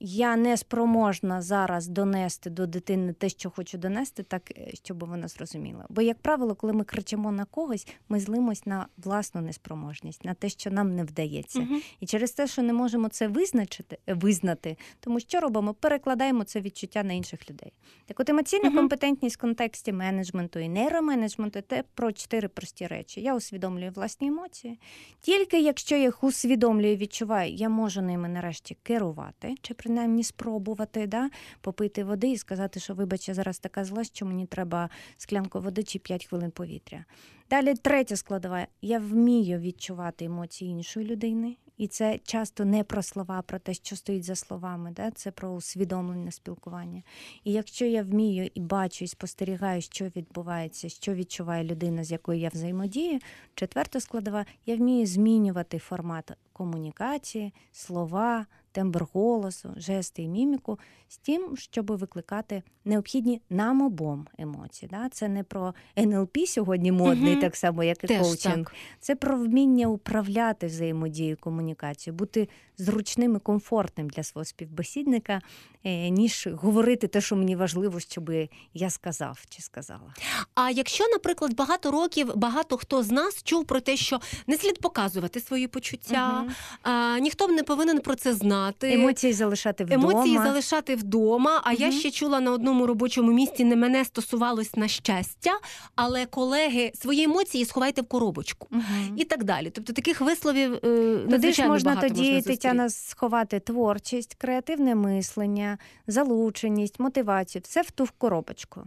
[0.00, 5.28] я не спроможна зараз донести до дитини те, що хочу донести, так е, щоб вона
[5.28, 5.86] зрозуміла.
[5.88, 10.48] Бо, як правило, коли ми кричимо на когось, ми злимось на власну неспроможність, на те,
[10.48, 11.60] що нам не вдається.
[11.60, 11.80] Мгм.
[12.00, 16.60] І через те, що не можемо це визначити, е, визнати, тому що робимо, перекладаємо це
[16.60, 17.72] відчуття на інших людей.
[18.06, 18.76] Так от емоційна Мгм.
[18.76, 23.20] компетентність в контексті менеджменту і нейроменеджменту це про чотири прості речі.
[23.20, 24.78] Я усвідомлюю власні емоції.
[25.20, 31.06] Тільки якщо я їх усвідомлюю і відчуваю, я можу ними нарешті керувати, чи принаймні спробувати
[31.06, 35.60] да, попити води і сказати, що вибач, я зараз така зла, що мені треба склянку
[35.60, 37.04] води чи 5 хвилин повітря.
[37.50, 38.66] Далі третя складова.
[38.82, 41.56] Я вмію відчувати емоції іншої людини.
[41.78, 45.10] І це часто не про слова, про те, що стоїть за словами, да?
[45.10, 47.02] це про усвідомлене спілкування.
[47.44, 52.40] І якщо я вмію і бачу, і спостерігаю, що відбувається, що відчуває людина, з якою
[52.40, 53.18] я взаємодію,
[53.54, 58.46] четверта складова, я вмію змінювати формат комунікації, слова,
[58.78, 64.88] тембр голосу, жести і міміку з тим, щоб викликати необхідні нам обом емоції.
[64.92, 65.08] Да?
[65.08, 67.40] Це не про НЛП сьогодні модний, Мгм.
[67.40, 68.54] так само, як і Теж коучинг.
[68.64, 68.74] так.
[69.00, 75.40] Це про вміння управляти взаємодією, комунікацією, бути зручним і комфортним для свого співбесідника,
[75.84, 78.30] е, ніж говорити те, що мені важливо, щоб
[78.74, 80.14] я сказав чи сказала.
[80.54, 84.80] А якщо, наприклад, багато років багато хто з нас чув про те, що не слід
[84.80, 86.52] показувати свої почуття, Мгм.
[86.82, 88.67] а, ніхто не повинен про це знати.
[88.80, 89.02] Знімати.
[89.02, 90.10] Емоції залишати вдома.
[90.10, 91.60] Емоції залишати вдома.
[91.64, 95.50] А я ще чула на одному робочому місці, не мене стосувалось на щастя,
[95.94, 98.68] але колеги свої емоції сховайте в коробочку.
[98.70, 99.14] Мгм.
[99.16, 99.70] І так далі.
[99.70, 102.42] Тобто таких висловів е, Туди ж можна тоді, можна.
[102.42, 108.84] Тетяна, сховати творчість, креативне мислення, залученість, мотивацію, все в ту коробочку.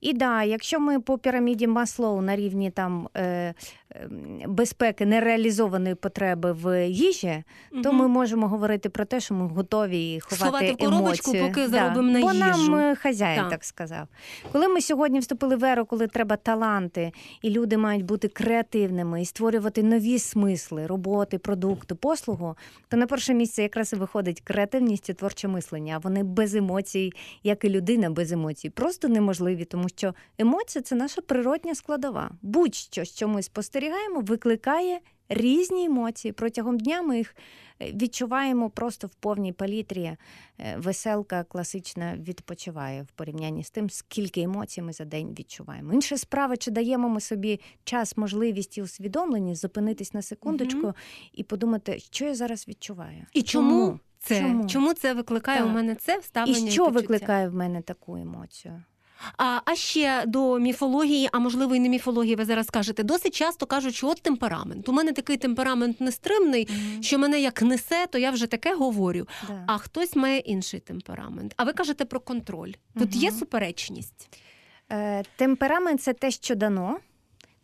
[0.00, 3.54] І да, якщо ми по піраміді Маслоу на рівні там е, е,
[4.46, 7.42] безпеки нереалізованої потреби в їжі,
[7.82, 11.48] то ми можемо говорити про те, що ми готові ховати Сховати в коробочку, емоції.
[11.48, 12.38] поки заробимо на Бо їжу.
[12.70, 13.50] нам е, хазяїн Так.
[13.50, 14.08] так сказав.
[14.52, 19.24] Коли ми сьогодні вступили в еру, коли треба таланти, і люди мають бути креативними і
[19.24, 22.56] створювати нові смисли роботи, продукту, послугу,
[22.88, 25.94] то на перше місце якраз і виходить креативність і творче мислення.
[25.96, 30.94] А вони без емоцій, як і людина без емоцій, просто неможливі, тому що емоція це
[30.94, 32.30] наша природня складова.
[32.42, 36.32] Будь-що, що ми спостерігаємо, викликає різні емоції.
[36.32, 37.36] Протягом дня ми їх
[37.82, 40.16] е, відчуваємо просто в повній палітрі.
[40.58, 45.92] Е, Веселка класична відпочиває в порівнянні з тим, скільки емоцій ми за день відчуваємо.
[45.92, 50.94] Інша справа, чи даємо ми собі час, можливість і усвідомлення зупинитись на секундочку Мгм.
[51.32, 53.26] і подумати, що я зараз відчуваю.
[53.32, 54.40] І чому це?
[54.40, 54.66] Чому?
[54.66, 55.68] Чому, це викликає Так.
[55.68, 56.88] у мене це І що почуття?
[56.88, 58.82] викликає в мене таку емоцію?
[59.36, 63.66] А, а ще до міфології, а можливо і не міфології, ви зараз кажете, досить часто
[63.66, 64.88] кажуть, що от темперамент.
[64.88, 66.68] У мене такий темперамент нестримний,
[67.00, 69.28] що мене як несе, то я вже таке говорю.
[69.48, 69.64] Да.
[69.66, 71.54] А хтось має інший темперамент.
[71.56, 72.72] А ви кажете про контроль.
[72.98, 74.38] Тут є суперечність.
[74.92, 76.98] Е, темперамент це те, що дано.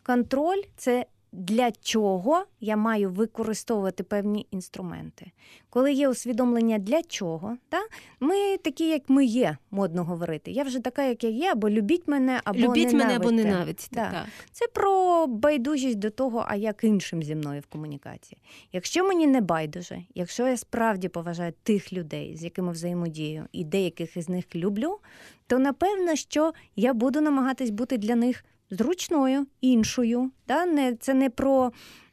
[0.03, 5.31] Контроль це для чого я маю використовувати певні інструменти.
[5.69, 7.77] Коли є усвідомлення для чого, та,
[8.19, 10.51] ми такі, як ми є, модно говорити.
[10.51, 13.49] Я вже така, як я є, або любіть мене, або Любіть мене або ненавидьте.
[13.51, 13.87] ненавидьте.
[13.91, 14.11] Да.
[14.11, 14.25] Так.
[14.51, 18.41] Це про байдужість до того, а як іншим зі мною в комунікації.
[18.73, 24.17] Якщо мені не байдуже, якщо я справді поважаю тих людей, з якими взаємодію, і деяких
[24.17, 24.99] із них люблю,
[25.47, 30.31] то напевно, що я буду намагатись бути для них зручною, іншою.
[30.47, 30.65] Да?
[30.65, 31.71] Не, це не про.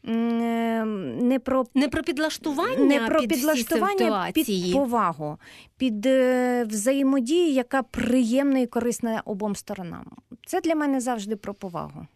[0.08, 0.84] е,
[1.22, 5.38] Не про Не про підлаштування, не про під підлаштування під повагу,
[5.76, 10.06] під е, взаємодію, яка приємна і корисна обом сторонам.
[10.46, 12.06] Це для мене завжди про повагу.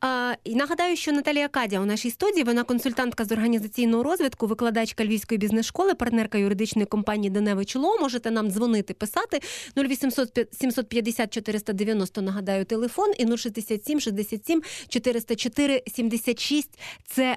[0.00, 5.04] А, і нагадаю, що Наталія Кадя у нашій студії, вона консультантка з організаційного розвитку, викладачка
[5.04, 7.98] Львівської бізнес-школи, партнерка юридичної компанії Даневич Ло.
[7.98, 9.40] Можете нам дзвонити, писати
[9.76, 17.36] 0800 750 490, нагадаю, телефон, і 067 67 404 76– це.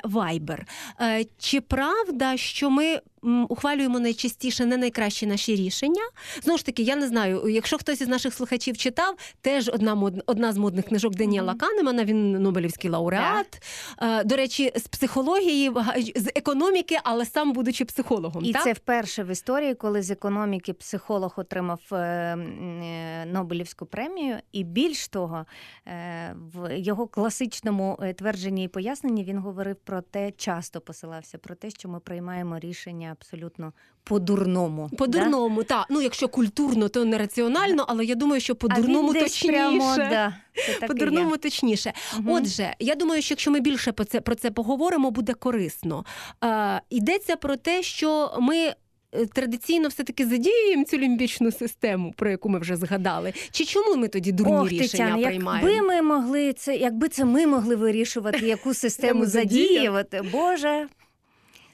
[1.02, 3.00] Е, Чи правда, що ми
[3.50, 6.04] ухвалюємо найчастіше не найкращі наші рішення?
[6.44, 10.24] Знову ж таки, я не знаю, якщо хтось із наших слухачів читав, теж одна мод,
[10.26, 11.56] одна з модних книжок Даніела.
[11.56, 13.64] Канемана, він Нобелівський лауреат.
[14.02, 15.72] Е, До речі, з психології,
[16.16, 18.46] з економіки, але сам будучи психологом.
[18.46, 18.64] І так?
[18.64, 25.08] це вперше в історії, коли з економіки психолог отримав е, е, Нобелівську премію, і більш
[25.08, 25.46] того,
[26.36, 31.90] в його класичному твердженні і поясненні він говорив про те, часто посилався про те, що
[31.90, 33.74] ми приймаємо рішення абсолютно
[34.04, 34.90] по-дурному.
[34.98, 35.64] По да?
[35.68, 35.86] так.
[35.90, 39.24] Ну, якщо культурно, то не раціонально, але я думаю, що по А він дурному десь
[39.24, 39.54] точніше.
[39.54, 40.36] Прямо, да,
[40.80, 41.94] це по-дурному точніше.
[42.18, 42.30] Мгм.
[42.30, 46.06] Отже, я думаю, що якщо ми більше про це про це поговоримо, буде корисно.
[46.44, 48.58] Е, йдеться про те, що ми.
[49.16, 53.34] е, Традиційно все-таки задіюємо цю лімбічну систему, про яку ми вже згадали.
[53.52, 55.70] Чи чому ми тоді дурні Ох, рішення Тетяна, приймаємо?
[55.70, 60.88] якби ми могли це, якби це ми могли вирішувати, яку Систему задіювати, Боже.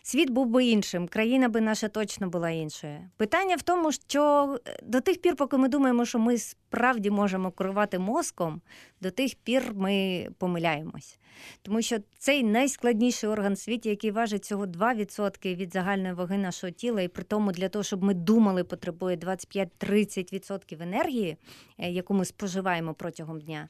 [0.10, 3.00] Світ був би іншим, країна би наша точно була іншою.
[3.18, 7.52] Питання в тому, що е, до тих пір, поки ми думаємо, що ми справді можемо
[7.52, 8.62] керувати мозком,
[9.02, 11.20] до тих пір ми помиляємось.
[11.62, 16.72] Тому що цей найскладніший орган в світі, який важить всього 2% від загальної ваги нашого
[16.72, 21.38] тіла, і при тому для того, щоб ми думали, потребує 25-30% енергії,
[21.78, 23.70] е, яку ми споживаємо протягом дня,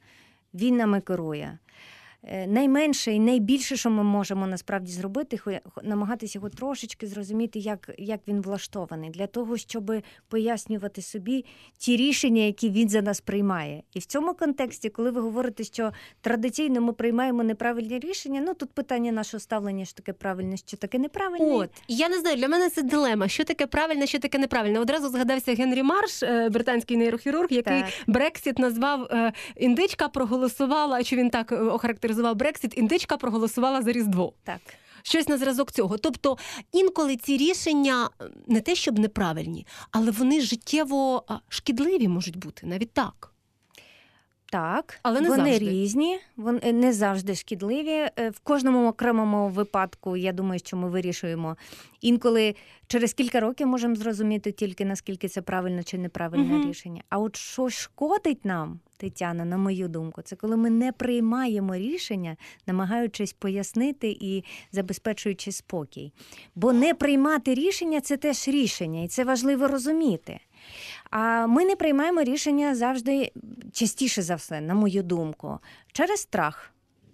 [0.54, 1.58] він нами керує.
[2.24, 5.40] Е, Найменше і найбільше, що ми можемо насправді зробити,
[5.84, 9.92] намагатися його трошечки зрозуміти, як, як він влаштований, для того, щоб
[10.28, 11.46] пояснювати собі
[11.78, 13.84] ті рішення, які він за нас приймає.
[13.94, 18.72] І в цьому контексті, коли ви говорите, що традиційно ми приймаємо неправильні рішення, ну тут
[18.72, 21.54] питання нашого ставлення, що таке правильне, що таке неправильне.
[21.54, 23.28] От я не знаю, для мене це дилема.
[23.28, 24.80] Що таке правильне, що таке неправильне.
[24.80, 31.04] Одразу згадався Генрі Марш, е, британський нейрохірург, який Брексіт назвав е, індичка проголосувала.
[31.04, 31.56] Чи він так е,
[32.10, 32.78] охарактеризував Брексіт?
[32.78, 34.34] Індичка проголосувала за Різдво.
[34.44, 34.62] Так.
[35.04, 35.98] Щось на зразок цього.
[35.98, 36.38] Тобто
[36.72, 42.94] інколи ці рішення е, не те, щоб неправильні, але вони життєво шкідливі можуть бути навіть
[42.94, 43.34] так.
[44.52, 45.66] Так, Але не вони завжди.
[45.70, 47.90] різні, вони не завжди шкідливі.
[48.20, 51.58] Е, В кожному окремому випадку, я думаю, що ми вирішуємо.
[52.02, 52.56] Інколи
[52.88, 56.70] через кілька років можемо зрозуміти тільки наскільки це правильне чи неправильне Мгм.
[56.70, 57.04] рішення.
[57.10, 62.38] А от що шкодить нам, Тетяна, на мою думку, це коли ми не приймаємо рішення,
[62.68, 66.14] намагаючись пояснити і забезпечуючи спокій.
[66.56, 70.40] Бо не приймати рішення це теж рішення, і це важливо розуміти.
[71.10, 73.32] А ми не приймаємо рішення завжди
[73.74, 75.60] частіше за все, на мою думку,
[75.94, 76.72] через страх.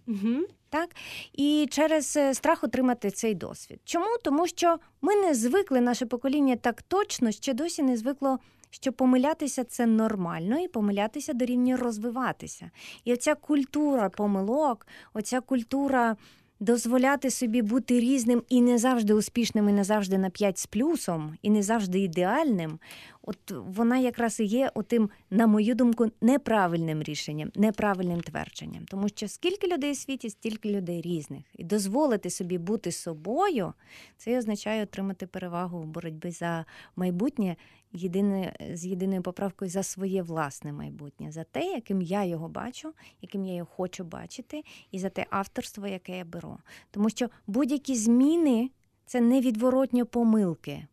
[0.08, 0.46] Угу.
[0.70, 0.90] Так?
[1.34, 3.80] І через е, страх отримати цей досвід.
[3.86, 4.18] Чому?
[4.24, 9.64] Тому що ми не звикли, наше покоління так точно ще досі не звикло, що помилятися
[9.64, 12.72] це нормально, і помилятися дорівнює розвиватися.
[13.04, 16.16] І оця культура помилок, оця культура
[16.60, 21.38] дозволяти собі бути різним і не завжди успішним, і не завжди на 5 з плюсом,
[21.42, 22.80] і не завжди ідеальним.
[23.28, 28.86] От вона якраз і є отим, на мою думку, неправильним рішенням, неправильним твердженням.
[28.86, 31.46] Тому що скільки людей в світі, стільки людей різних.
[31.54, 33.74] І дозволити собі бути собою,
[34.18, 37.56] це означає отримати перевагу в боротьбі за майбутнє,
[37.94, 43.46] єдине, з єдиною поправкою за своє власне майбутнє, за те, яким я його бачу, яким
[43.46, 46.58] я його хочу бачити, і за те авторство, яке я беру.
[46.92, 48.70] Тому що будь-які зміни
[49.06, 50.88] це невідворотньо помилки.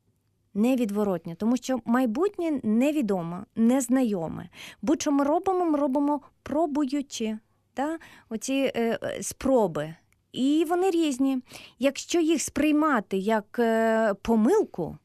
[0.54, 4.48] Невідворотньо, тому що майбутнє невідоме, незнайоме.
[4.82, 7.38] Будь-що ми робимо, ми робимо пробуючи
[7.74, 7.98] та?
[8.28, 9.94] оці е, е, спроби.
[10.32, 11.38] І вони різні.
[11.78, 14.98] Якщо їх сприймати як е, помилку,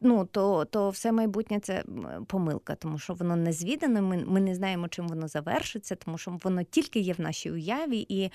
[0.00, 1.84] ну, то, то все майбутнє це
[2.26, 6.62] помилка, тому що воно незвідане, ми, ми не знаємо, чим воно завершиться, тому що воно
[6.62, 8.06] тільки є в нашій уяві.
[8.08, 8.30] І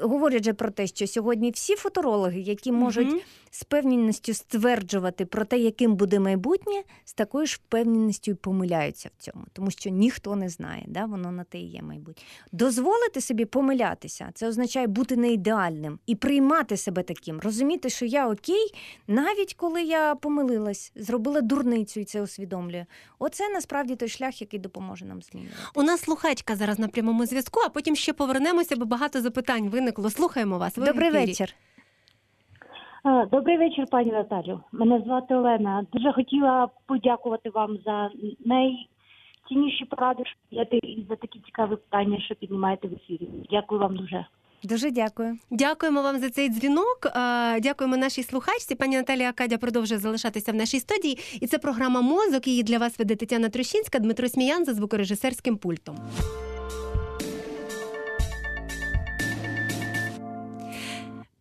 [0.00, 3.20] говорять же про те, що сьогодні всі футурологи, які можуть Мгм.
[3.50, 9.22] з певністю стверджувати про те, яким буде майбутнє, з такою ж впевненістю і помиляються в
[9.22, 11.04] цьому, тому що ніхто не знає, да?
[11.04, 12.22] воно на те і є майбутнє.
[12.52, 18.28] Дозволити собі помилятися, це означає бути не ідеальним і приймати себе таким, розуміти, що я
[18.28, 18.74] окей,
[19.06, 22.86] навіть коли я помилилась, зробила дурницю і це усвідомлюю.
[23.18, 25.58] Оце насправді той шлях, який допоможе нам змінювати.
[25.74, 30.10] У нас слухачка зараз на прямому зв'язку, а потім ще повернемося, бо багато запитань виникло.
[30.10, 30.76] Слухаємо вас.
[30.78, 31.26] Ви Добрий ефірі.
[31.26, 31.54] вечір.
[33.06, 34.60] Е, Добрий вечір, пані Наталю.
[34.72, 35.86] Мене звати Олена.
[35.92, 38.10] Дуже хотіла подякувати вам за
[38.44, 43.28] найцінніші поради, що даєте, і за такі цікаві питання, що піднімаєте в ефірі.
[43.50, 44.26] Дякую вам дуже.
[44.64, 45.38] Дуже дякую.
[45.50, 46.98] Дякуємо вам за цей дзвінок.
[47.06, 48.74] Е, Дякуємо нашій слухачці.
[48.74, 51.18] Пані Наталія Кадя продовжує залишатися в нашій студії.
[51.40, 52.46] І це програма Мозок.
[52.46, 55.96] Її для вас веде Тетяна Трощинська, Дмитро Сміян за звукорежисерським пультом.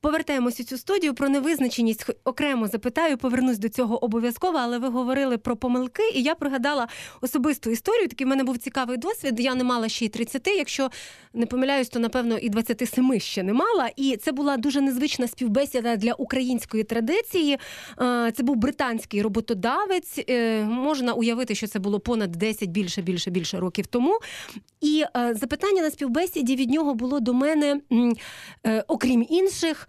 [0.02, 2.06] Повертаємось у цю студію про невизначеність.
[2.24, 6.88] Окремо запитаю, повернусь до цього обов'язково, але ви говорили про помилки, і я пригадала
[7.22, 8.08] особисту історію.
[8.08, 9.40] Такий в мене був цікавий досвід.
[9.40, 10.90] Я не мала ще й 30, якщо
[11.34, 13.90] не помиляюсь, то напевно і 27 ще не мала.
[13.96, 17.58] І це була дуже незвична співбесіда для української традиції.
[18.34, 20.20] Це був британський роботодавець.
[20.30, 24.20] Е, Можна уявити, що це було понад 10 більше, більше, більше років тому.
[24.82, 27.82] І е, запитання на співбесіді від нього було до мене,
[28.66, 29.89] е, окрім інших,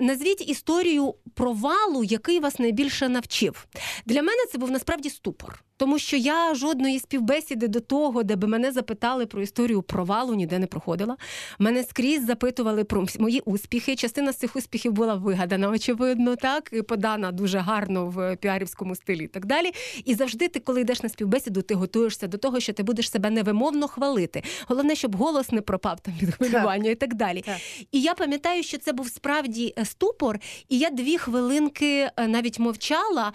[0.00, 3.66] назвіть історію провалу, який вас найбільше навчив.
[4.06, 5.62] Для мене це був насправді ступор.
[5.76, 10.58] Тому що я жодної співбесіди до того, де би мене запитали про історію провалу, ніде
[10.58, 11.16] не проходила.
[11.58, 13.96] Мене скрізь запитували про мої успіхи.
[13.96, 19.24] Частина з цих успіхів була вигадана, очевидно, так і подана дуже гарно в піарівському стилі
[19.24, 19.72] і так далі.
[20.04, 23.30] І завжди ти, коли йдеш на співбесіду, ти готуєшся до того, що ти будеш себе
[23.30, 24.42] невимовно хвалити.
[24.68, 27.40] Головне, щоб голос не пропав там від хвилювання і так далі.
[27.40, 27.56] Так.
[27.92, 30.38] І я пам'ятаю, що це був справді е, ступор,
[30.68, 33.32] і я дві хвилинки е, навіть мовчала.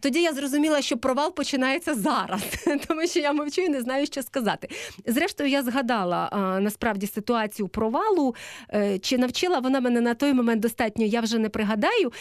[0.00, 2.42] Тоді я зрозуміла, що провал починається зараз,
[2.88, 4.68] тому що я мовчу і не знаю, що сказати.
[5.06, 6.28] Зрештою, я згадала
[6.60, 8.34] насправді ситуацію провалу.
[8.74, 12.12] Е, Чи навчила вона мене на той момент достатньо, я вже не пригадаю.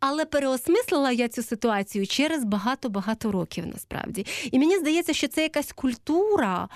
[0.00, 4.26] Але переосмислила я цю ситуацію через багато-багато років насправді.
[4.52, 6.68] І мені здається, що це якась культура.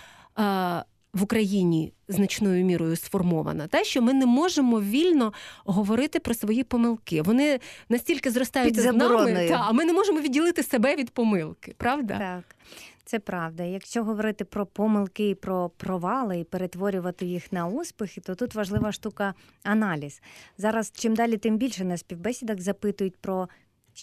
[1.13, 5.33] В Україні значною мірою сформована, та що ми не можемо вільно
[5.65, 7.23] говорити про свої помилки.
[7.23, 11.75] Вони настільки зростають Під з нами, та, а ми не можемо відділити себе від помилки,
[11.79, 12.19] правда?
[12.19, 12.57] Так,
[13.05, 13.63] це правда.
[13.63, 18.93] Якщо говорити про помилки і про провали і перетворювати їх на успіхи, то тут важлива
[18.93, 20.23] штука аналіз.
[20.59, 23.49] Зараз чим далі, тим більше на співбесідах запитують про.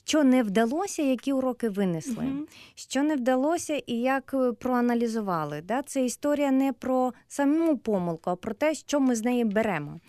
[0.03, 2.47] Що не вдалося, які уроки винесли, Мгм.
[2.75, 5.61] що не вдалося і як е, проаналізували.
[5.61, 5.81] Да?
[5.81, 9.99] Це історія не про саму помилку, а про те, що ми з неї беремо.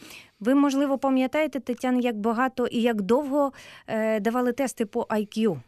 [0.40, 3.52] Ви, можливо, пам'ятаєте, Тетяна, як багато і як довго
[3.86, 5.60] е, давали тести по IQ.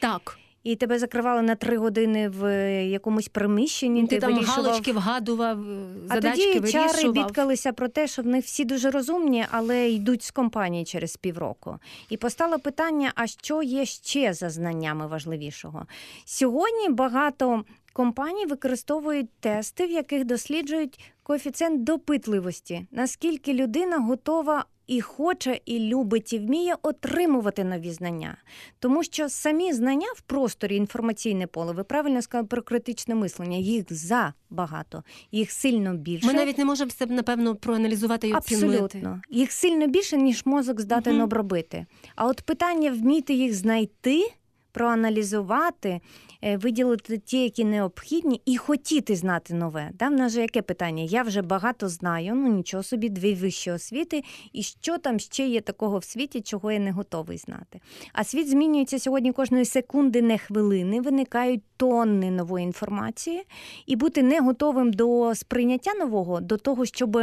[0.00, 0.38] Так.
[0.66, 4.06] І тебе закривали на три години в е, якомусь приміщенні.
[4.06, 4.64] Ти там вирішував...
[4.64, 8.90] галочки вгадував, е, А задачки тоді чари бідкалися про те, що в них всі дуже
[8.90, 11.78] розумні, але йдуть з компанії через півроку.
[12.08, 15.86] І постало питання: а що є ще за знаннями важливішого?
[16.24, 24.64] Сьогодні багато компаній використовують тести, в яких досліджують коефіцієнт допитливості, наскільки людина готова.
[24.86, 28.36] І хоче, і любить, і вміє отримувати нові знання,
[28.78, 33.84] тому що самі знання в просторі інформаційне поле, ви правильно сказали про критичне мислення, їх
[33.90, 36.26] забагато, їх сильно більше.
[36.26, 38.66] Ми навіть не можемо себе, напевно, проаналізувати і оцінити.
[38.66, 39.22] Абсолютно.
[39.30, 41.24] Їх сильно більше, ніж мозок здатен угу.
[41.24, 41.86] обробити.
[42.16, 44.32] А от питання вміти їх знайти,
[44.76, 46.00] проаналізувати,
[46.42, 49.90] е, виділити ті, які необхідні, і хотіти знати нове.
[49.94, 50.08] Да?
[50.08, 51.02] В нас же яке питання?
[51.02, 54.22] Я вже багато знаю, ну нічого собі, дві вищі освіти,
[54.52, 57.80] і що там ще є такого в світі, чого я не готовий знати.
[58.12, 63.42] А світ змінюється сьогодні кожної секунди, не хвилини, виникають тонни нової інформації,
[63.86, 67.18] і бути не готовим до сприйняття нового, до того, щоб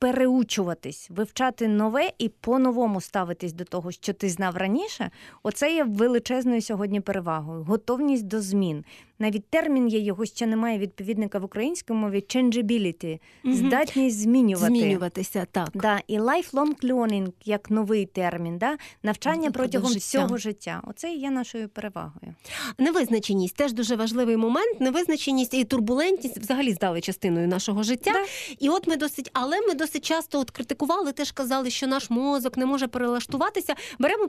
[0.00, 5.10] переучуватись, вивчати нове і по-новому ставитись до того, що ти знав раніше,
[5.42, 7.64] оце є величезною сьогодні перевагою.
[7.64, 8.84] Готовність до змін.
[9.20, 14.66] Навіть термін є, його ще немає відповідника в українській мові changeability, здатність змінювати.
[14.66, 15.68] Змінюватися, так.
[15.74, 18.76] Да, і lifelong learning, як новий термін, да?
[19.02, 20.00] навчання протягом життя.
[20.00, 20.82] всього життя.
[20.86, 22.34] Оце і є нашою перевагою.
[22.78, 24.80] Невизначеність теж дуже важливий момент.
[24.80, 28.12] Невизначеність і турбулентність взагалі стали частиною нашого життя.
[28.12, 28.24] Да.
[28.58, 32.56] І от ми досить, але ми досить часто от критикували, теж казали, що наш мозок
[32.56, 33.74] не може перелаштуватися.
[33.98, 34.28] Беремо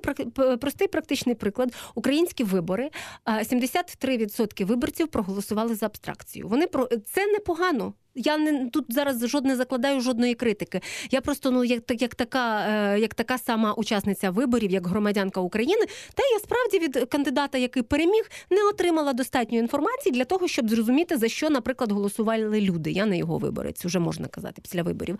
[0.59, 1.73] простий практичний приклад.
[1.95, 2.89] Українські вибори.
[3.23, 6.47] А, 73% виборців проголосували за абстракцію.
[6.47, 7.93] Вони про це непогано.
[8.15, 10.81] Я не тут зараз жодне закладаю жодної критики.
[11.11, 15.41] Я просто ну як, так- як така, е, як така сама учасниця виборів, як громадянка
[15.41, 20.69] України, та я справді від кандидата, який переміг, не отримала достатньо інформації для того, щоб
[20.69, 22.91] зрозуміти, за що, наприклад, голосували люди.
[22.91, 25.17] Я не його виборець, вже можна казати після виборів.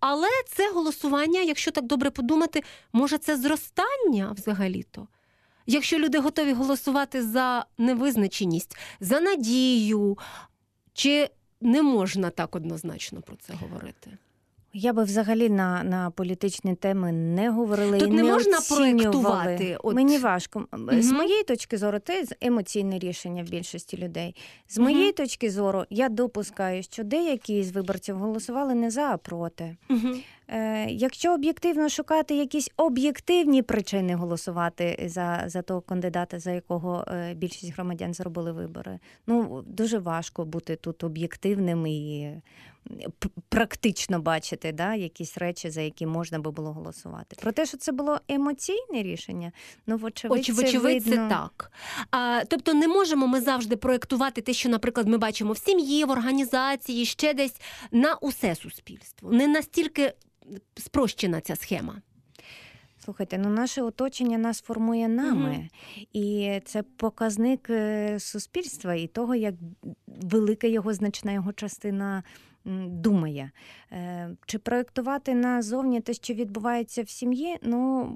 [0.00, 2.62] Але це голосування, якщо так добре подумати,
[2.92, 5.08] може це зростання взагалі-то.
[5.66, 10.18] Якщо люди готові голосувати за невизначеність, за надію,
[10.92, 11.30] чи
[11.60, 14.18] не можна так однозначно про це говорити?
[14.72, 18.94] Я би взагалі на, на політичні теми не говорила Тут і не не можна оцінювали.
[18.94, 20.66] проєктувати, от- Мені важко.
[20.92, 24.36] З моєї точки зору, це емоційне рішення в більшості людей.
[24.68, 24.84] З Мгм.
[24.88, 29.76] моєї точки зору, я допускаю, що деякі з виборців голосували не за, а проти.
[29.90, 30.08] Угу.
[30.48, 37.34] Е, якщо об'єктивно шукати якісь об'єктивні причини голосувати за, за того кандидата, за якого е,
[37.34, 42.30] більшість громадян зробили вибори, ну дуже важко бути тут об'єктивним і
[43.48, 47.36] практично бачити да, якісь речі, за які можна би було голосувати.
[47.40, 49.52] Про те, що це було емоційне рішення,
[49.86, 51.72] ну вочевидь, Оч, це вочевидь, це так.
[52.10, 56.10] А, тобто не можемо ми завжди проєктувати те, що, наприклад, ми бачимо в сім'ї, в
[56.10, 57.60] організації, ще десь
[57.90, 59.30] на усе суспільство.
[59.30, 60.12] Не настільки
[60.76, 62.02] спрощена ця схема.
[63.04, 65.68] Слухайте, ну наше оточення нас формує нами,
[66.12, 69.54] і це показник е, суспільства і того, як
[70.06, 72.22] велика його значна його частина
[72.64, 73.50] думає.
[73.92, 77.56] Е, Чи проєктувати назовні те, що відбувається в сім'ї?
[77.62, 78.08] Ну.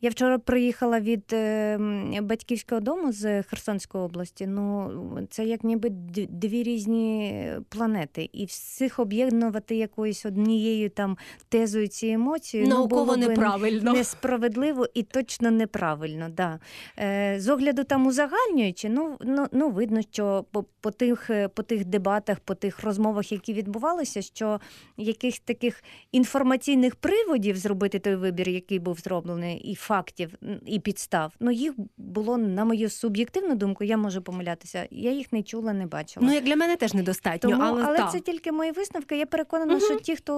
[0.00, 1.78] Я вчора приїхала від е,
[2.22, 4.46] батьківського дому з Херсонської області.
[4.46, 4.90] Ну,
[5.30, 5.88] це як ніби
[6.30, 8.30] дві різні планети.
[8.32, 11.16] І всіх об'єднувати якоюсь однією там
[11.48, 13.92] тезою ці емоції ну, Науково було неправильно.
[13.92, 16.28] несправедливо і точно неправильно.
[16.28, 16.58] Да.
[16.98, 21.62] Е, з огляду там узагальнюючи, ну, ну, ну видно, що по, по, тих, е, по
[21.62, 24.60] тих дебатах, по тих розмовах, які відбувалися, що
[24.96, 25.82] яких таких
[26.12, 30.34] інформаційних приводів зробити той вибір, який був зроблений, і фактів,
[30.66, 34.86] і підстав, ну їх було, на мою суб'єктивну думку, я можу помилятися.
[34.90, 36.26] Я їх не чула, не бачила.
[36.26, 38.12] Ну, як для мене теж недостатньо, Тому, але, але так.
[38.12, 39.16] це тільки мої висновки.
[39.16, 39.80] Я переконана, Мгм.
[39.82, 40.32] що ті, хто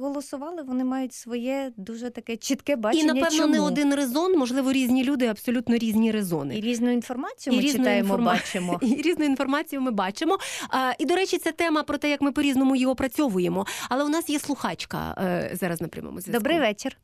[0.00, 3.02] голосували, вони мають своє дуже таке чітке бачення.
[3.04, 3.52] І, напевно, чому.
[3.52, 6.60] не один резон, можливо, різні люди, абсолютно різні І резони.
[6.60, 8.78] різну інформацію І ми різну читаємо, інформа- бачимо.
[8.82, 10.38] І різну інформацію ми бачимо.
[10.70, 13.66] А, і, до речі, це тема про те, як ми по-різному її опрацьовуємо.
[13.88, 16.38] Але у нас є слухачка е, зараз на прямому зв'язку.
[16.38, 16.96] Добрий вечір.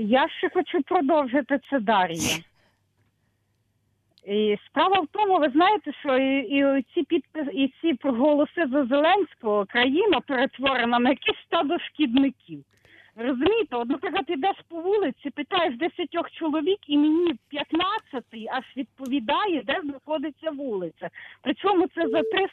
[0.00, 2.38] Я ще хочу продовжити це Дар'я.
[4.26, 8.86] І Справа в тому, ви знаєте, що і, і ці підпис, і ці голоси за
[8.86, 12.64] Зеленського країна перетворена на якісь стадо шкідників.
[13.16, 19.80] Розумієте, от, наприклад, ідеш по вулиці, питаєш 10 чоловік, і мені 15 аж відповідає, де
[19.84, 21.10] знаходиться вулиця.
[21.42, 22.46] Причому це за три.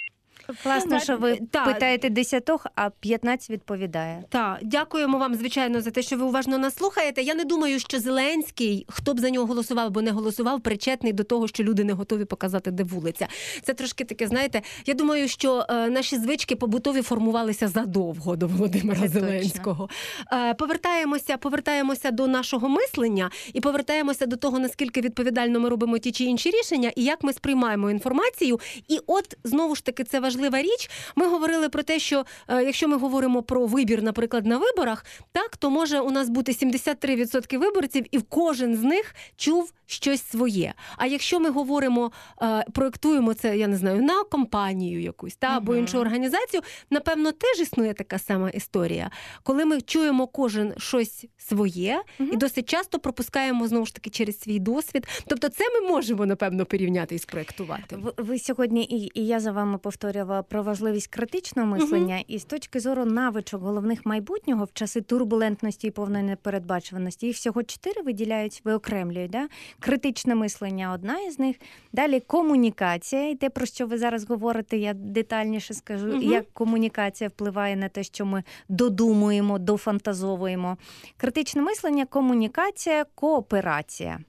[0.65, 4.23] Власне, що ви та, питаєте десятох, а 15 відповідає.
[4.29, 7.21] Так, дякуємо вам, звичайно, за те, що ви уважно нас слухаєте.
[7.21, 11.23] Я не думаю, що Зеленський, хто б за нього голосував або не голосував, причетний до
[11.23, 13.27] того, що люди не готові показати, де вулиця.
[13.63, 14.61] Це трошки таке, знаєте.
[14.85, 19.89] Я думаю, що е, наші звички побутові формувалися задовго до Володимира Це Зеленського.
[20.33, 26.11] Е, повертаємося, повертаємося до нашого мислення і повертаємося до того, наскільки відповідально ми робимо ті
[26.11, 28.59] чи інші рішення, і як ми сприймаємо інформацію.
[28.87, 30.89] І от знову ж таки, це важлива річ.
[31.15, 35.57] Ми говорили про те, що е, якщо ми говоримо про вибір, наприклад, на виборах, так
[35.57, 40.73] то може у нас бути 73% виборців, і кожен з них чув щось своє.
[40.97, 42.11] А якщо ми говоримо,
[42.41, 47.59] е, проектуємо це, я не знаю, на компанію якусь та або іншу організацію, напевно, теж
[47.59, 49.11] існує така сама історія,
[49.43, 54.59] коли ми чуємо кожен щось своє і досить часто пропускаємо знову ж таки через свій
[54.59, 55.07] досвід.
[55.27, 57.97] Тобто, це ми можемо напевно порівняти і спроектувати.
[58.17, 59.77] Ви, сьогодні і, і я за вами
[60.15, 65.87] повторювала про важливість критичного мислення, і з точки зору навичок головних майбутнього в часи турбулентності
[65.87, 67.27] і повної непередбачуваності.
[67.27, 69.31] Їх всього чотири виділяють, виокремлюють.
[69.31, 69.47] Да?
[69.79, 71.55] Критичне мислення одна із них.
[71.93, 76.21] Далі комунікація, і те, про що ви зараз говорите, я детальніше скажу, Мгм.
[76.21, 80.77] як комунікація впливає на те, що ми додумуємо, дофантазовуємо.
[81.17, 84.19] Критичне мислення, комунікація, кооперація.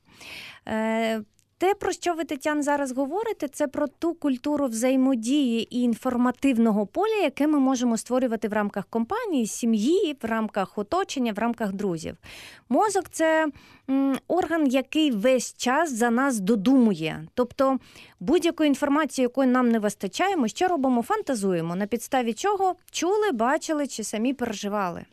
[1.59, 7.17] Те, про що ви, Тетян, зараз говорите, це про ту культуру взаємодії і інформативного поля,
[7.23, 12.17] яке ми можемо створювати в рамках компанії, сім'ї, в рамках оточення, в рамках друзів.
[12.69, 13.47] Мозок це
[14.29, 17.27] орган, який весь час за нас додумує.
[17.35, 17.79] Тобто
[18.21, 21.03] будь-яку інформацію, якої нам не вистачає, ми що робимо?
[21.03, 25.05] Фантазуємо, на підставі чого чули, бачили чи самі переживали.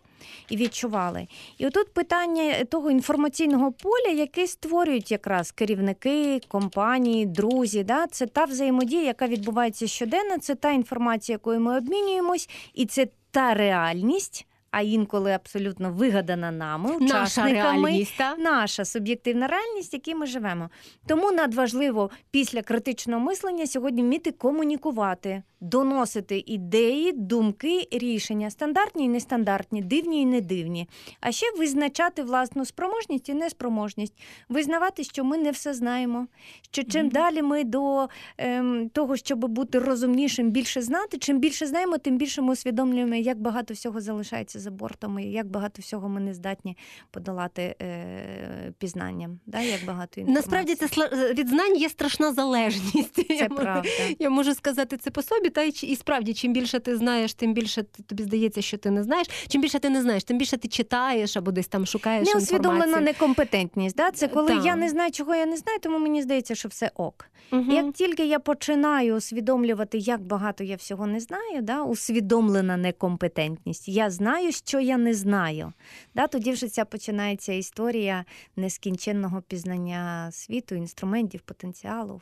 [0.49, 1.27] І відчували.
[1.57, 7.83] І отут питання того інформаційного поля, яке створюють якраз керівники, компанії, друзі.
[7.83, 8.07] Да?
[8.07, 13.53] Це та взаємодія, яка відбувається щоденно, це та інформація, якою ми обмінюємось, і це та
[13.53, 20.25] реальність, а інколи абсолютно вигадана нами, Наша реальність та Наша суб'єктивна реальність, в якій ми
[20.25, 20.69] живемо.
[21.07, 29.81] Тому надважливо після критичного мислення сьогодні вміти комунікувати, доносити ідеї, думки, рішення, стандартні і нестандартні,
[29.81, 30.89] дивні і недивні.
[31.21, 34.13] А ще визначати власну спроможність і неспроможність,
[34.49, 36.27] визнавати, що ми не все знаємо.
[36.71, 37.09] Що чим Мгм.
[37.09, 38.07] далі ми до
[38.37, 43.41] ем, того, щоб бути розумнішим, більше знати, чим більше знаємо, тим більше ми усвідомлюємо, як
[43.41, 46.77] багато всього залишається за бортом, і як багато всього ми не здатні
[47.11, 49.39] подолати е, пізнанням.
[49.45, 49.59] Да?
[49.59, 50.25] Як багато інформації.
[50.35, 53.13] насправді це від знань є страшна залежність.
[53.15, 53.81] це Я можу-
[54.19, 57.53] Я можу сказати це по собі, та й, і справді, чим більше ти знаєш, тим
[57.53, 59.27] більше тобі здається, що ти не знаєш.
[59.47, 63.95] Чим більше ти не знаєш, тим більше ти читаєш або десь там шукаєш Неусвідомлена некомпетентність.
[63.95, 64.11] Да?
[64.11, 64.65] Це коли Так.
[64.65, 67.25] я не знаю, чого я не знаю, тому мені здається, що все ок.
[67.51, 67.71] Мгм.
[67.71, 73.87] Як тільки я починаю усвідомлювати, як багато я всього не знаю, да, усвідомлена некомпетентність.
[73.87, 75.73] Я знаю, що я не знаю.
[76.15, 78.25] Да, тоді вже ця починається історія
[78.55, 82.21] нескінченного пізнання світу, інструментів, потенціалу.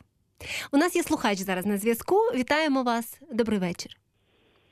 [0.73, 2.15] У нас є слухач зараз на зв'язку.
[2.15, 3.21] Вітаємо вас.
[3.31, 3.91] Добрий вечір.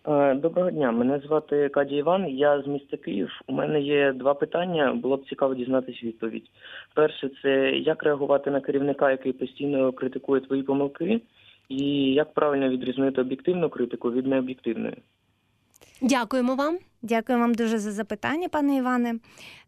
[0.08, 3.30] Е, Доброго дня, мене звати Кадій Іван, я з міста Київ.
[3.48, 6.50] У мене є два питання, було б цікаво дізнатися відповідь.
[6.96, 11.22] Перше, це як реагувати на керівника, який постійно критикує твої помилки,
[11.70, 14.98] і як правильно відрізнити об'єктивну критику від необ'єктивної.
[16.02, 16.78] Дякуємо вам.
[17.02, 19.16] Дякую вам дуже за запитання, пане Іване.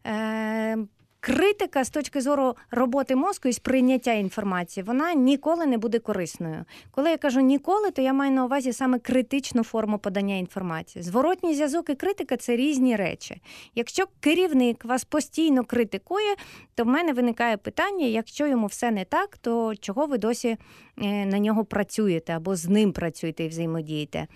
[0.06, 0.76] Е,
[1.24, 6.64] Критика з точки зору роботи мозку і сприйняття інформації, вона ніколи не буде корисною.
[6.90, 11.02] Коли я кажу ніколи, то я маю на увазі саме критичну форму подання інформації.
[11.02, 13.42] Зворотній зв'язок і критика це різні речі.
[13.74, 16.34] Якщо керівник вас постійно критикує,
[16.74, 20.56] то в мене виникає питання: якщо йому все не так, то чого ви досі
[20.96, 24.26] на нього працюєте або з ним працюєте і взаємодієте?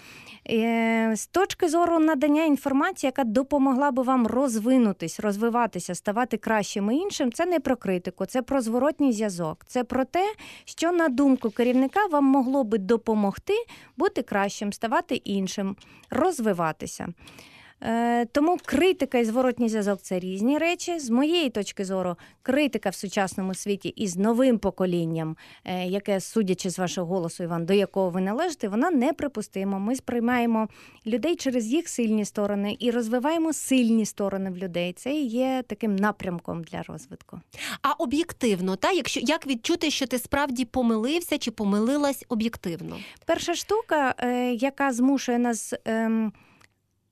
[0.51, 6.97] Е, З точки зору надання інформації, яка допомогла би вам розвинутись, розвиватися, ставати кращим і
[6.97, 9.65] іншим, це не про критику, це про зворотній зв'язок.
[9.67, 10.35] Це про те,
[10.65, 13.55] що на думку керівника вам могло би допомогти
[13.97, 15.77] бути кращим, ставати іншим,
[16.11, 17.09] розвиватися.
[17.83, 20.99] Е, Тому критика і зворотній зв'язок це різні речі.
[20.99, 26.79] З моєї точки зору, критика в сучасному світі із новим поколінням, е, яке, судячи з
[26.79, 29.79] вашого голосу, Іван, до якого ви належите, вона неприпустима.
[29.79, 30.69] Ми сприймаємо
[31.07, 34.93] людей через їх сильні сторони і розвиваємо сильні сторони в людей.
[34.93, 37.41] Це і є таким напрямком для розвитку.
[37.83, 42.97] А об'єктивно, та якщо як відчути, що ти справді помилився чи помилилась об'єктивно?
[43.27, 46.33] Перша штука, е, яка змушує нас ем,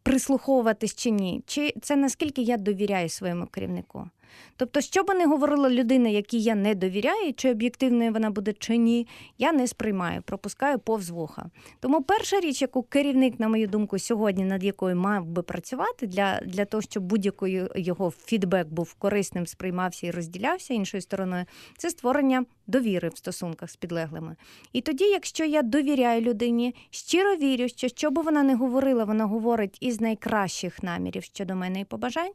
[0.05, 4.09] прислуховуватись чи ні, чи це наскільки я довіряю своєму керівнику.
[4.57, 8.76] Тобто, що би не говорила людина, якій я не довіряю, чи об'єктивною вона буде чи
[8.76, 9.07] ні,
[9.39, 11.51] я не сприймаю, пропускаю повз вуха.
[11.80, 16.41] Тому перша річ, яку керівник, на мою думку, сьогодні над якою мав би працювати для,
[16.47, 21.45] для того, щоб будь-який його фідбек був корисним, сприймався і розділявся іншою стороною,
[21.76, 24.37] це створення довіри в стосунках з підлеглими.
[24.72, 29.24] І тоді, якщо я довіряю людині, щиро вірю, що що би вона не говорила, вона
[29.24, 32.32] говорить із найкращих намірів щодо мене і побажань.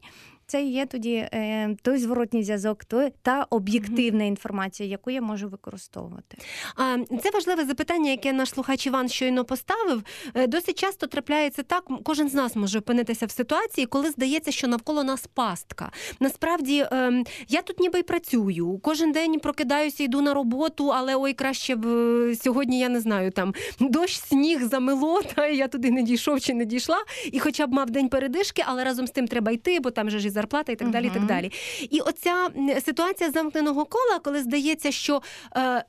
[0.49, 6.37] Це є тоді е, той зворотній зв'язок, той та об'єктивна інформація, яку я можу використовувати.
[6.75, 10.03] А це важливе запитання, яке наш слухач Іван щойно поставив.
[10.33, 14.67] Е, Досить часто трапляється так, кожен з нас може опинитися в ситуації, коли здається, що
[14.67, 15.91] навколо нас пастка.
[16.19, 18.79] Насправді ем, я тут ніби й працюю.
[18.83, 23.31] Кожен день прокидаюся, йду на роботу, але ой, краще б е, сьогодні я не знаю,
[23.31, 26.97] там дощ, сніг замело, та я туди не дійшов чи не дійшла,
[27.31, 30.19] і хоча б мав день передишки, але разом з тим треба йти, бо там же
[30.19, 31.07] ж і зарплата, і так далі.
[31.07, 31.51] і так далі.
[31.89, 32.49] І оця
[32.85, 35.21] ситуація замкненого кола, коли здається, що.
[35.57, 35.83] Е,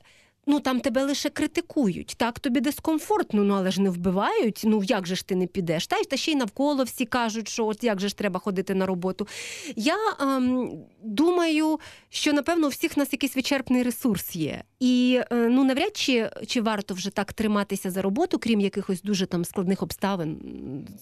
[0.47, 4.61] Ну там тебе лише критикують, так тобі дискомфортно, ну але ж не вбивають.
[4.65, 5.87] Ну як же ж ти не підеш?
[5.87, 8.75] Та й та ще й навколо всі кажуть, що от як же ж треба ходити
[8.75, 9.27] на роботу.
[9.75, 10.71] Я ем,
[11.03, 11.79] думаю,
[12.09, 14.63] що напевно у всіх нас якийсь вичерпний ресурс є.
[14.79, 19.25] І е, ну навряд чи, чи варто вже так триматися за роботу, крім якихось дуже
[19.25, 20.37] там складних обставин,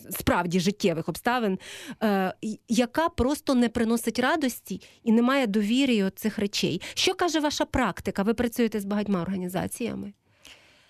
[0.09, 1.59] справді життєвих обставин,
[2.03, 2.33] е,
[2.69, 6.81] яка просто не приносить радості і не має довіри цих речей.
[6.93, 8.23] Що каже ваша практика?
[8.23, 10.13] Ви працюєте з багатьма організаціями?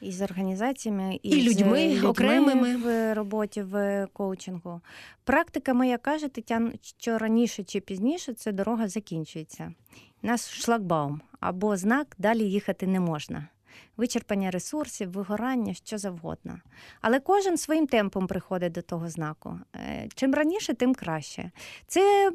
[0.02, 2.78] І з організаціями, і, І з людьми окремими.
[2.78, 4.82] в роботі в коучингу.
[5.24, 9.74] Практика моя каже, Тетяна, що раніше чи пізніше це дорога закінчується.
[10.24, 13.48] У нас шлагбаум або знак далі їхати не можна.
[13.98, 16.60] Вичерпання ресурсів, вигорання, що завгодно.
[17.02, 19.60] Але кожен своїм темпом приходить до того знаку.
[19.76, 21.52] Е, Чим раніше, тим краще.
[21.88, 22.32] Це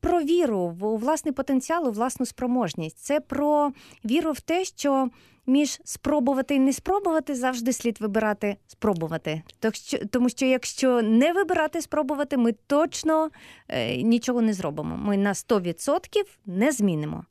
[0.00, 2.98] про віру в у власний потенціал, у власну спроможність.
[2.98, 3.72] Це про
[4.04, 5.10] віру в те, що
[5.48, 9.42] між спробувати і не спробувати завжди слід вибирати спробувати.
[10.10, 13.30] Тому що якщо не вибирати спробувати, ми точно
[13.68, 14.96] е, нічого не зробимо.
[14.96, 16.04] Ми на 100%
[16.46, 17.24] не змінимо.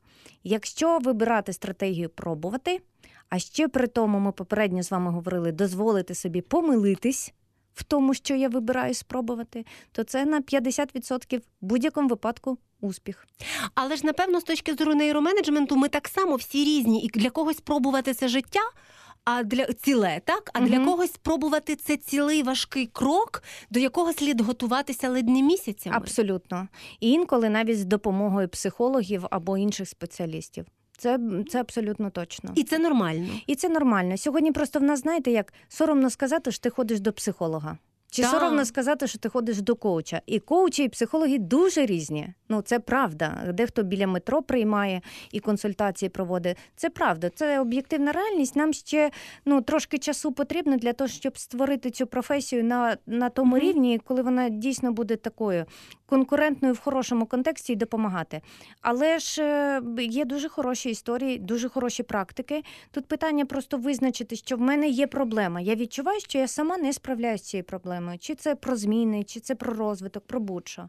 [0.44, 2.80] Якщо вибирати стратегію пробувати,
[3.28, 7.32] а ще при тому ми попередньо з вами говорили, дозволити собі помилитись.
[7.78, 13.26] В тому, що я вибираю спробувати, то це на 50% в будь-якому випадку успіх.
[13.74, 17.56] Але ж напевно, з точки зору нейроменеджменту, ми так само всі різні, і для когось
[17.56, 18.60] спробувати це життя.
[19.24, 20.50] А для ціле, так?
[20.54, 25.96] А для когось спробувати це цілий важкий крок, до якого слід готуватися ледь не місяцями.
[25.96, 26.68] Абсолютно.
[27.00, 30.66] І інколи навіть з допомогою психологів або інших спеціалістів.
[30.98, 31.18] Це,
[31.50, 32.52] це абсолютно точно.
[32.54, 33.28] І це нормально.
[33.46, 34.16] І це нормально.
[34.16, 37.78] Сьогодні просто в нас, знаєте, як соромно сказати, що ти ходиш до психолога.
[38.10, 38.30] Чи Так.
[38.30, 40.20] соромно сказати, що ти ходиш до коуча?
[40.26, 42.28] І коучі, і психологи дуже різні.
[42.48, 43.52] Ну це правда.
[43.54, 45.00] Дехто біля метро приймає
[45.32, 46.56] і консультації проводить.
[46.76, 48.56] Це правда, це об'єктивна реальність.
[48.56, 49.10] Нам ще
[49.44, 53.64] ну трошки часу потрібно для того, щоб створити цю професію на, на тому Мгм.
[53.66, 55.64] рівні, коли вона дійсно буде такою
[56.06, 58.40] конкурентною в хорошому контексті і допомагати.
[58.80, 62.62] Але ж е, є дуже хороші історії, дуже хороші практики.
[62.90, 65.60] Тут питання просто визначити, що в мене є проблема.
[65.60, 67.97] Я відчуваю, що я сама не справляюся з цією проблемою.
[68.20, 70.88] Чи це про зміни, чи це про розвиток, про будь-що.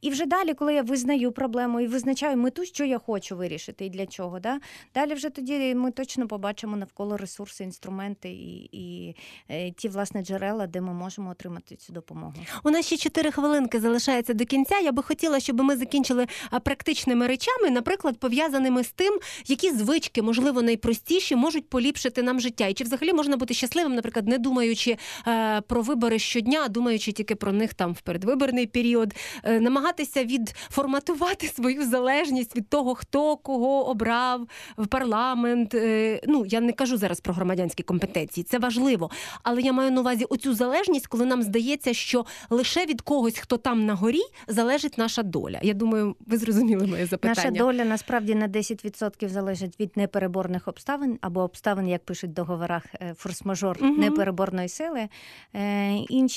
[0.00, 3.90] І вже далі, коли я визнаю проблему і визначаю мету, що я хочу вирішити і
[3.90, 4.40] для чого.
[4.40, 4.60] Да?
[4.94, 9.16] Далі вже тоді ми точно побачимо навколо ресурси, інструменти і, і
[9.48, 12.34] е, ті власне джерела, де ми можемо отримати цю допомогу.
[12.64, 14.78] У нас ще чотири хвилинки залишається до кінця.
[14.78, 16.26] Я би хотіла, щоб ми закінчили
[16.64, 22.66] практичними речами, наприклад, пов'язаними з тим, які звички, можливо, найпростіші можуть поліпшити нам життя.
[22.66, 24.96] І чи взагалі можна бути щасливим, наприклад, не думаючи
[25.26, 30.24] е, про вибори щодня, а думаючи тільки про них там в передвиборний період, е, намагатися
[30.24, 34.46] відформатувати свою залежність від того, хто кого обрав
[34.78, 35.74] в парламент.
[35.74, 39.10] Е, ну я не кажу зараз про громадянські компетенції, це важливо.
[39.42, 43.56] Але я маю на увазі оцю залежність, коли нам здається, що лише від когось, хто
[43.56, 45.58] там на горі, залежить наша доля.
[45.62, 47.34] Я думаю, ви зрозуміли моє запитання.
[47.36, 52.82] Наша доля насправді на 10% залежить від непереборних обставин або обставин, як пишуть в договорах
[52.94, 54.00] е, форс-мажор Мгм.
[54.00, 55.08] непереборної сили.
[55.54, 55.92] Е,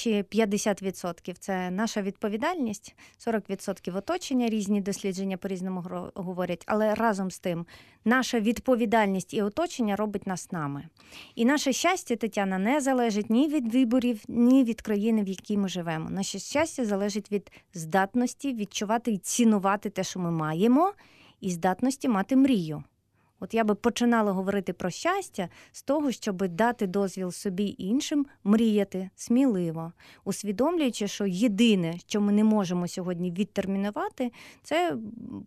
[0.06, 2.95] Інші 50%– це наша відповідальність,
[3.28, 4.49] 40% оточення.
[4.49, 5.84] Різні дослідження по різному
[6.16, 6.64] говорять.
[6.68, 7.66] Але разом з тим,
[8.06, 10.84] наша відповідальність і оточення робить нас нами.
[11.36, 15.70] І наше щастя, Тетяна, не залежить ні від виборів, ні від країни, в якій ми
[15.70, 16.10] живемо.
[16.10, 20.93] Наше щастя залежить від здатності відчувати і цінувати те, що ми маємо,
[21.41, 22.84] і здатності мати мрію.
[23.44, 29.10] От я би починала говорити про щастя з того, щоб дати дозвіл собі іншим мріяти
[29.16, 29.91] сміливо,
[30.24, 34.32] усвідомлюючи, що єдине, що ми не можемо сьогодні відтермінувати,
[34.64, 34.98] це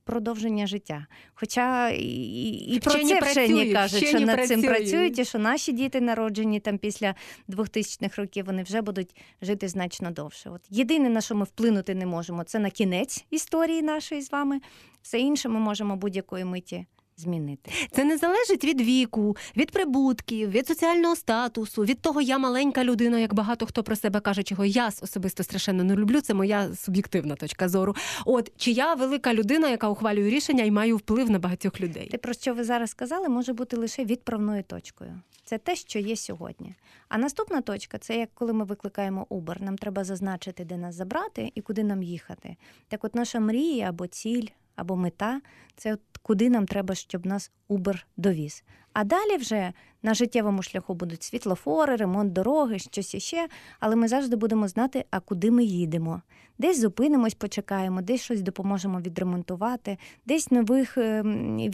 [0.05, 1.07] продовження життя.
[1.35, 4.67] Хоча і, і про це вчені кажуть, що над цим працюють.
[4.67, 7.15] працюють, і що наші діти народжені там після
[7.49, 10.51] 2000-х років, вони вже будуть жити значно довше.
[10.51, 14.61] От єдине, на що ми вплинути не можемо, це на кінець історії нашої з вами.
[15.03, 16.87] Все інше ми можемо будь-якої миті
[17.17, 17.71] змінити.
[17.91, 23.19] Це не залежить від віку, від прибутків, від соціального статусу, від того, я маленька людина,
[23.19, 26.21] як багато хто про себе каже, чого я особисто страшенно не люблю.
[26.21, 27.97] Це моя суб'єктивна точка зору.
[28.25, 32.09] От чи я велика людина, яка ухвалює рішення і маю вплив на багатьох людей.
[32.09, 35.21] Те, про що ви зараз сказали, може бути лише відправною точкою.
[35.45, 36.75] Це те, що є сьогодні.
[37.09, 39.63] А наступна точка це як коли ми викликаємо Uber.
[39.63, 42.57] Нам треба зазначити, де нас забрати і куди нам їхати.
[42.89, 44.47] Так, от наша мрія або ціль,
[44.77, 45.41] або мета
[45.77, 48.65] це от куди нам треба, щоб нас Uber довіз.
[48.99, 49.73] А далі вже
[50.03, 53.49] на життєвому шляху будуть світлофори, ремонт дороги, щось іще,
[53.81, 56.23] але ми завжди будемо знати, а куди ми їдемо.
[56.59, 61.23] Десь зупинимось, почекаємо, десь щось допоможемо відремонтувати, десь нових е,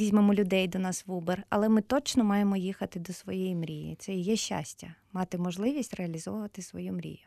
[0.01, 3.97] візьмемо людей до нас в Uber, але ми точно маємо їхати до своєї мрії.
[3.99, 7.19] Це і є щастя мати можливість реалізовувати свою мрію.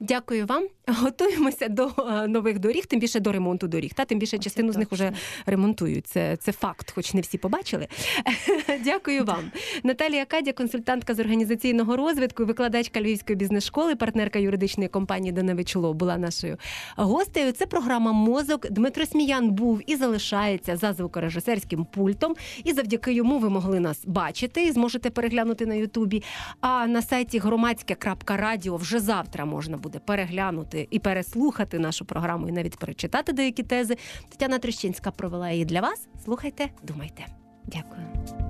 [0.00, 0.68] Дякую вам.
[0.86, 3.94] Готуємося до е, нових доріг, тим більше до ремонту доріг.
[3.94, 5.12] Та тим більше частину з них вже
[5.46, 6.06] ремонтують.
[6.06, 7.88] Це, це факт, хоч не всі побачили.
[8.84, 9.39] Дякую вам.
[9.82, 16.18] Наталія Кадя, консультантка з організаційного розвитку, викладачка Львівської бізнес-школи, партнерка юридичної компанії Даневич Ло була
[16.18, 16.56] нашою
[16.96, 17.52] гостею.
[17.52, 18.70] Це програма Мозок.
[18.70, 22.34] Дмитро Сміян був і залишається за звукорежисерським пультом.
[22.64, 26.22] І завдяки йому ви могли нас бачити і зможете переглянути на Ютубі.
[26.60, 32.78] А на сайті громадське.радіо вже завтра можна буде переглянути і переслухати нашу програму, і навіть
[32.78, 33.96] перечитати деякі тези.
[34.28, 36.08] Тетяна Трещинська провела її для вас.
[36.24, 37.26] Слухайте, думайте.
[37.66, 38.49] Дякую.